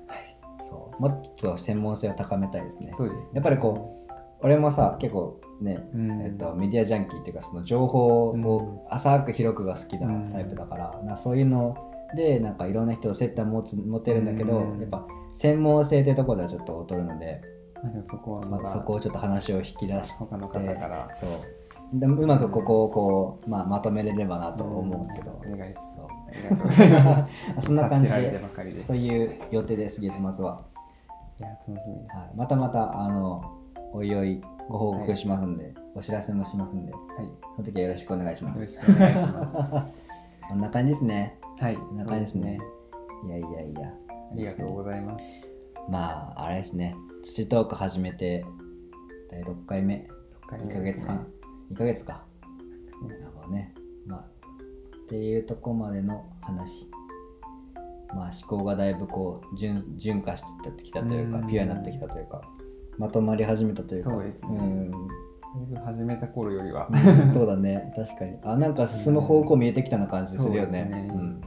[0.62, 1.02] そう。
[1.02, 2.92] もっと専門性を高めたいですね。
[2.92, 2.98] が。
[2.98, 3.18] そうです。
[3.20, 6.22] ねやっぱりこう俺もさ結構ね、うん。
[6.22, 10.30] えっと、メディアジャンキーっていうかその情報を浅く広くが好きなうん。
[10.30, 11.76] タイプだから、なそういうの
[12.16, 14.80] でなんかいろんな人と接点持つ持てるんだけど、うん。
[14.80, 17.42] やっぱ専門性ってところではちょっと劣るので、
[18.04, 21.10] そこはまたまあ、そこをちょっと話を引き出して他の方から。
[21.16, 21.30] そう。
[21.94, 25.80] でうまくここをこう、まあ、まとめれればなと思うんですけど、お願いし
[26.50, 26.72] ま
[27.60, 27.62] す。
[27.68, 28.42] そんな感じで
[28.88, 30.62] そういう予定です月末は。
[31.40, 32.16] いや楽しみです。
[32.16, 33.44] はい、またまたあの
[33.92, 37.04] おいおいご報告しますんで、お知らせもしますんで、はい。
[37.56, 38.68] その時はよろしくお願いしまよろす。
[38.70, 40.10] しくお願いします。
[40.50, 41.38] こんな感じですね。
[41.60, 41.76] はい。
[41.76, 42.58] こんな感じですね。
[43.28, 43.88] いやいやいや。
[44.32, 45.24] ありがとうございます。
[45.90, 46.96] まあ、あれですね。
[47.24, 48.46] 土トーク始めて、
[49.32, 50.10] 第6回目。
[50.46, 51.26] 6回2目ヶ月半、
[51.72, 52.26] 2ヶ月か。
[53.08, 53.74] なるほどね。
[54.06, 56.92] まあっていうとこまでの話。
[58.14, 60.44] まあ思考がだいぶこう順順化し
[60.76, 61.48] てきたというかうん。
[61.48, 62.42] ピュアになってきたというか
[62.98, 64.10] まとまり始めたというか。
[64.12, 64.60] そうですね。
[64.60, 64.92] ん。
[64.92, 65.00] だい
[65.70, 66.90] ぶ始めた頃よりは。
[67.30, 67.94] そうだね。
[67.96, 68.38] 確かに。
[68.44, 70.90] あなんか進む方向見えてきたな感じするよね。
[70.92, 71.42] そうですね。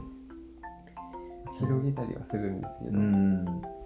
[1.61, 1.77] うん。
[1.77, 3.76] 広げたりはするんですけど、うん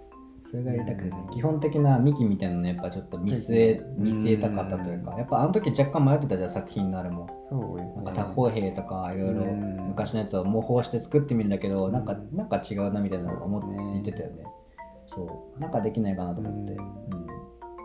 [0.42, 7.28] それがやりたくてねうん基本的なミキみたいなのやっぱちょっと見据えうん見据えたかったというかやっぱあの時若干迷ってたじゃん作品のあれも。
[7.48, 8.04] そうですね。
[8.04, 9.88] なんか多方兵とかいろいろうん。
[9.88, 14.44] 昔のやつを模倣して作ってみるんだけどなんかうんなんか違うなみたいなの思ってたよね。
[15.06, 15.60] そう。
[15.60, 16.74] なんかできないかなと思って。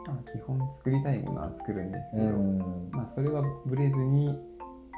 [0.08, 2.32] まあ、基本作りたいものは作るんですけど、うん。
[2.32, 4.40] うんまあ、それはぶれずに、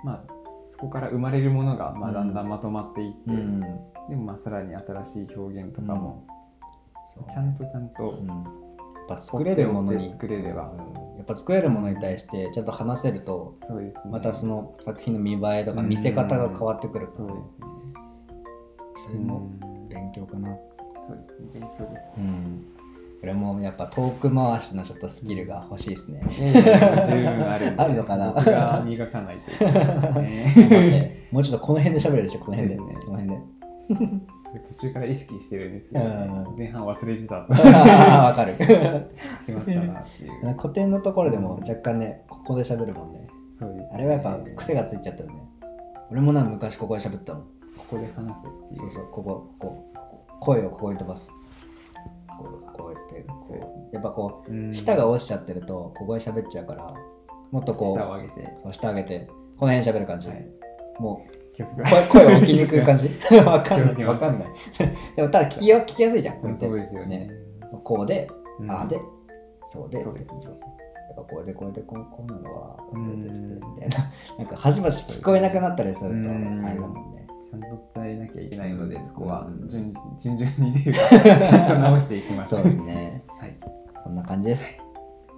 [0.06, 0.24] まあ、
[0.68, 3.60] そこから生まれるものが、まあ、うんだんだんまとまっていって、うん。
[4.10, 6.39] でもまあさらに新しい表現とかも、そう
[7.26, 8.28] ちゃんとちゃんと、うん。
[8.28, 8.38] やっ
[9.08, 10.72] ぱ作れるものに作れれば。
[10.72, 14.02] うんやっぱ作れるものに対してちゃんと話せるとそうですね。
[14.10, 17.34] またその作品の見栄えとか見せ方が変わってくるからね。
[17.34, 17.38] そう
[19.02, 19.10] ですね。
[19.10, 20.48] それもうん勉強かな。
[21.06, 21.48] そうですね。
[21.60, 22.66] 勉強ですうん。
[23.20, 26.22] これもやっぱ遠く回しのちょっとスキルが欲しいですね。
[26.32, 28.32] 十分あるあるのかな？
[28.32, 29.66] 僕が磨かないと
[30.22, 30.54] ね。
[30.56, 31.28] て。
[31.32, 32.82] もうちょっとこの辺で喋るでしょこの辺で。
[32.82, 32.96] ね。
[33.06, 33.40] この辺で
[34.58, 36.04] 途中から意識してるんですけど、
[36.58, 37.36] 前半忘れてた。
[37.46, 38.56] わかる。
[39.40, 40.58] しまったなっていう。
[40.58, 43.28] 古典のところでも若干ねここで喋るもんね。
[43.60, 43.90] そうですね。
[43.94, 45.36] あれはやっぱ癖がついちゃったよね。
[46.10, 47.44] 俺もな昔ここで喋ったもん。
[47.44, 47.50] こ
[47.92, 48.80] こで話せっていう。
[48.80, 51.30] そうそうこここう声をここに飛ばす。
[52.28, 53.96] こうこうやってこう。
[53.96, 56.94] やっぱこう舌が落ちちゃってるとここで喋っちゃうから
[57.52, 58.54] もっとこう舌を上げて。
[58.64, 59.28] そう舌上げて
[59.58, 60.48] この辺喋る感じ、はい。
[61.00, 61.26] も
[61.66, 63.10] 声声を置きにくい感じ？
[63.46, 64.06] わかんない。
[64.06, 64.48] わかんない。
[65.16, 66.56] でもただ聞きや聞きやすいじゃん。
[66.56, 67.30] そうですよね。
[67.84, 68.30] こうで、
[68.60, 68.72] うん。
[68.72, 69.00] ああで
[69.68, 70.02] そうで。
[70.02, 70.30] そうですね。
[70.42, 70.70] そうそう
[71.10, 73.98] やっぱこうでこうでこうこうなのはこううんでですみたいな。
[74.38, 76.58] なんか端々聞こえなくなったりするとあうん。
[76.60, 77.28] れだもんね。
[77.50, 79.48] ちゃんと伝えなきゃいけないので、うんそこは。
[79.48, 79.68] うん。
[79.68, 81.00] 順順々にというか
[81.40, 82.56] ちゃんと直していきます。
[82.56, 83.24] そうですね。
[83.40, 83.58] はい。
[84.04, 84.66] そんな感じです。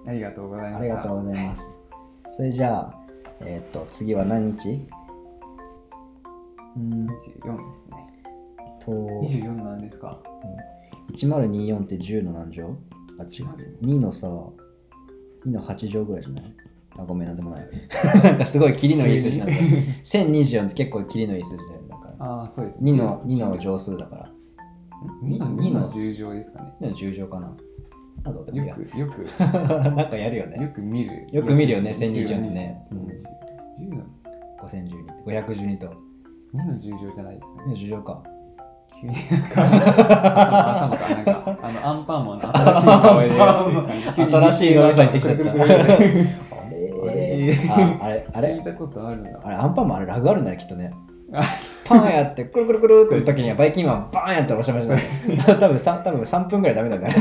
[0.06, 0.78] ありがとうございました。
[0.78, 1.80] ありがとうございます。
[2.28, 2.94] それじゃあ
[3.40, 4.86] えーっと次は何日？
[6.76, 7.06] うん。
[7.06, 7.36] 24ですね。
[8.80, 10.20] と24なんですか
[11.14, 12.76] ？1024って10の何乗？
[13.18, 16.54] あ違う2のさ2の8乗ぐらいじゃない？
[16.98, 17.68] あごめんなんでもない
[18.22, 22.24] なんかすごいキリのいい数字なんだ1024 って結構キリのいい数字だよだから。
[22.24, 22.78] ああそうです。
[22.80, 24.30] 2の2の乗数だから。
[25.24, 26.74] 2の二2のの10乗ですかね。
[26.80, 27.56] 2の10乗かな。
[28.24, 29.24] あどうでもよくよく。
[29.40, 30.62] なんかやるよね。
[30.62, 31.26] よく見る。
[31.32, 32.86] よく見るよね1024ってね。
[32.92, 33.94] 10うん。
[33.94, 34.04] 10の
[34.60, 35.92] 5012 512と
[36.54, 38.22] 2の10乗じゃないです2ねの10乗か。
[39.00, 43.30] 急になんか頭がなんかあのアンパンマンの新しい顔で
[44.16, 45.62] 新しい脳みそ入ってきちゃったあれ？
[47.68, 47.72] あ
[48.02, 48.26] あれ？
[48.32, 48.48] あれ？
[48.54, 50.92] 聞いたことあるんだあれアンパンマンあれラグあるんだよきっとね。
[51.34, 51.42] あ
[51.86, 55.02] パンやってくるくるくるって時にはバイキンマンバーンやったらおしゃましだね
[55.58, 57.14] 多分三多分3分ぐらいダメなんだね。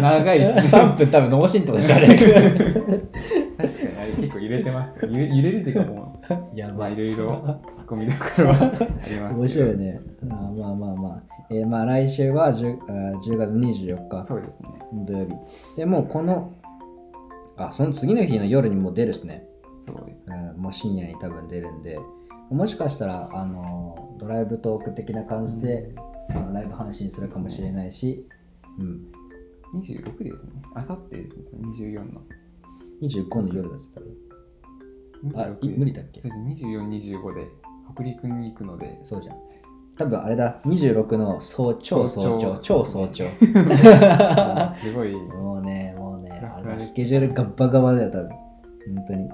[0.00, 0.82] 長いですね。
[0.82, 2.08] 3分多分脳震盪でしょあれ。
[2.08, 5.06] 確かに結構揺れてます。
[5.06, 10.00] 揺れ揺れるっていうかもうやまあいろいろツッコミどころはあります面白いね。
[10.30, 14.22] あまあまあまあ、えーまあ来週は 10, あ10月24日。
[14.22, 14.68] そうですね。
[15.06, 15.34] 土曜日。
[15.76, 16.52] でもうこの
[17.56, 19.44] あその次の日の夜にもう出るですね、
[19.86, 20.18] そうです。
[20.26, 21.98] うんもう深夜に多分出るんで。
[22.50, 25.94] もしかしたらあのドライブトーク的な感じで、
[26.30, 28.26] あのライブ配信するかもしれないし、
[28.78, 29.06] うん、
[29.74, 30.62] 26ですね。
[30.74, 31.44] あさってですね。
[31.62, 32.20] 24の
[33.02, 34.14] 25の夜だって多分。
[35.36, 36.20] あい26無理だっけ？
[36.20, 37.48] そうです2425で
[37.94, 38.98] 北陸に行くので。
[39.02, 39.36] そうじゃん。
[39.96, 40.60] 多分あれだ。
[40.64, 42.58] 26の早朝早朝。
[42.58, 43.24] 超早朝。
[44.82, 45.14] すごい。
[45.30, 48.28] もうねもうねあのスケジュールガッバガバだよ多分。
[48.96, 49.24] 本当に。
[49.24, 49.30] いっ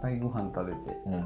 [0.00, 0.78] ぱいご飯食べて。
[1.06, 1.20] うん。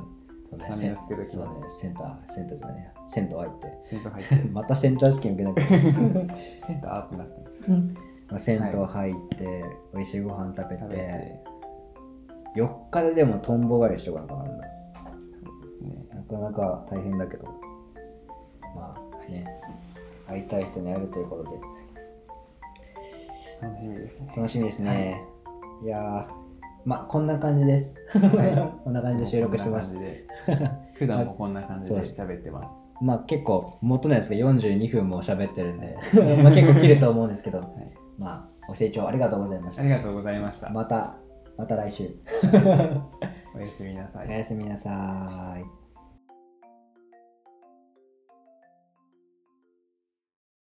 [0.50, 1.32] そうねスタミナつけときます。
[1.32, 2.92] そうねセンターセンターじゃないや。
[3.06, 3.78] 銭湯入って。
[3.90, 4.48] センター入って。
[4.52, 5.66] またセンター試験受けなきゃ
[6.66, 7.34] センターってなって
[8.28, 9.64] まあ銭湯入って、
[9.94, 11.40] 美味しいご飯食べて食べて。
[12.56, 14.58] 4日ででもとんぼ返りしとかなかなそうで
[15.76, 16.06] すね。
[16.14, 17.44] なかなか大変だけど。
[18.74, 19.46] まあね。
[20.26, 21.76] 会いたい人に会えるということで。
[23.62, 24.32] 楽しみですね。
[24.36, 25.22] 楽しみですね、
[25.82, 26.26] い、やー
[26.84, 27.94] まあこんな感じです、
[28.84, 29.96] こんな感じで収録してます。
[30.94, 32.68] 普段もこんな感じで 喋ってます。
[33.02, 35.96] まあ結構元のやつが42分も喋ってるんで。
[36.42, 37.62] まあ結構切ると思うんですけど、い
[38.18, 39.82] まあご清聴ありがとうございました。
[39.82, 40.70] ありがとうございました。
[40.70, 41.16] また
[41.56, 42.10] また来週。
[43.54, 43.94] おやすみ。
[43.96, 44.28] なさい。
[44.28, 45.85] おやすみなさい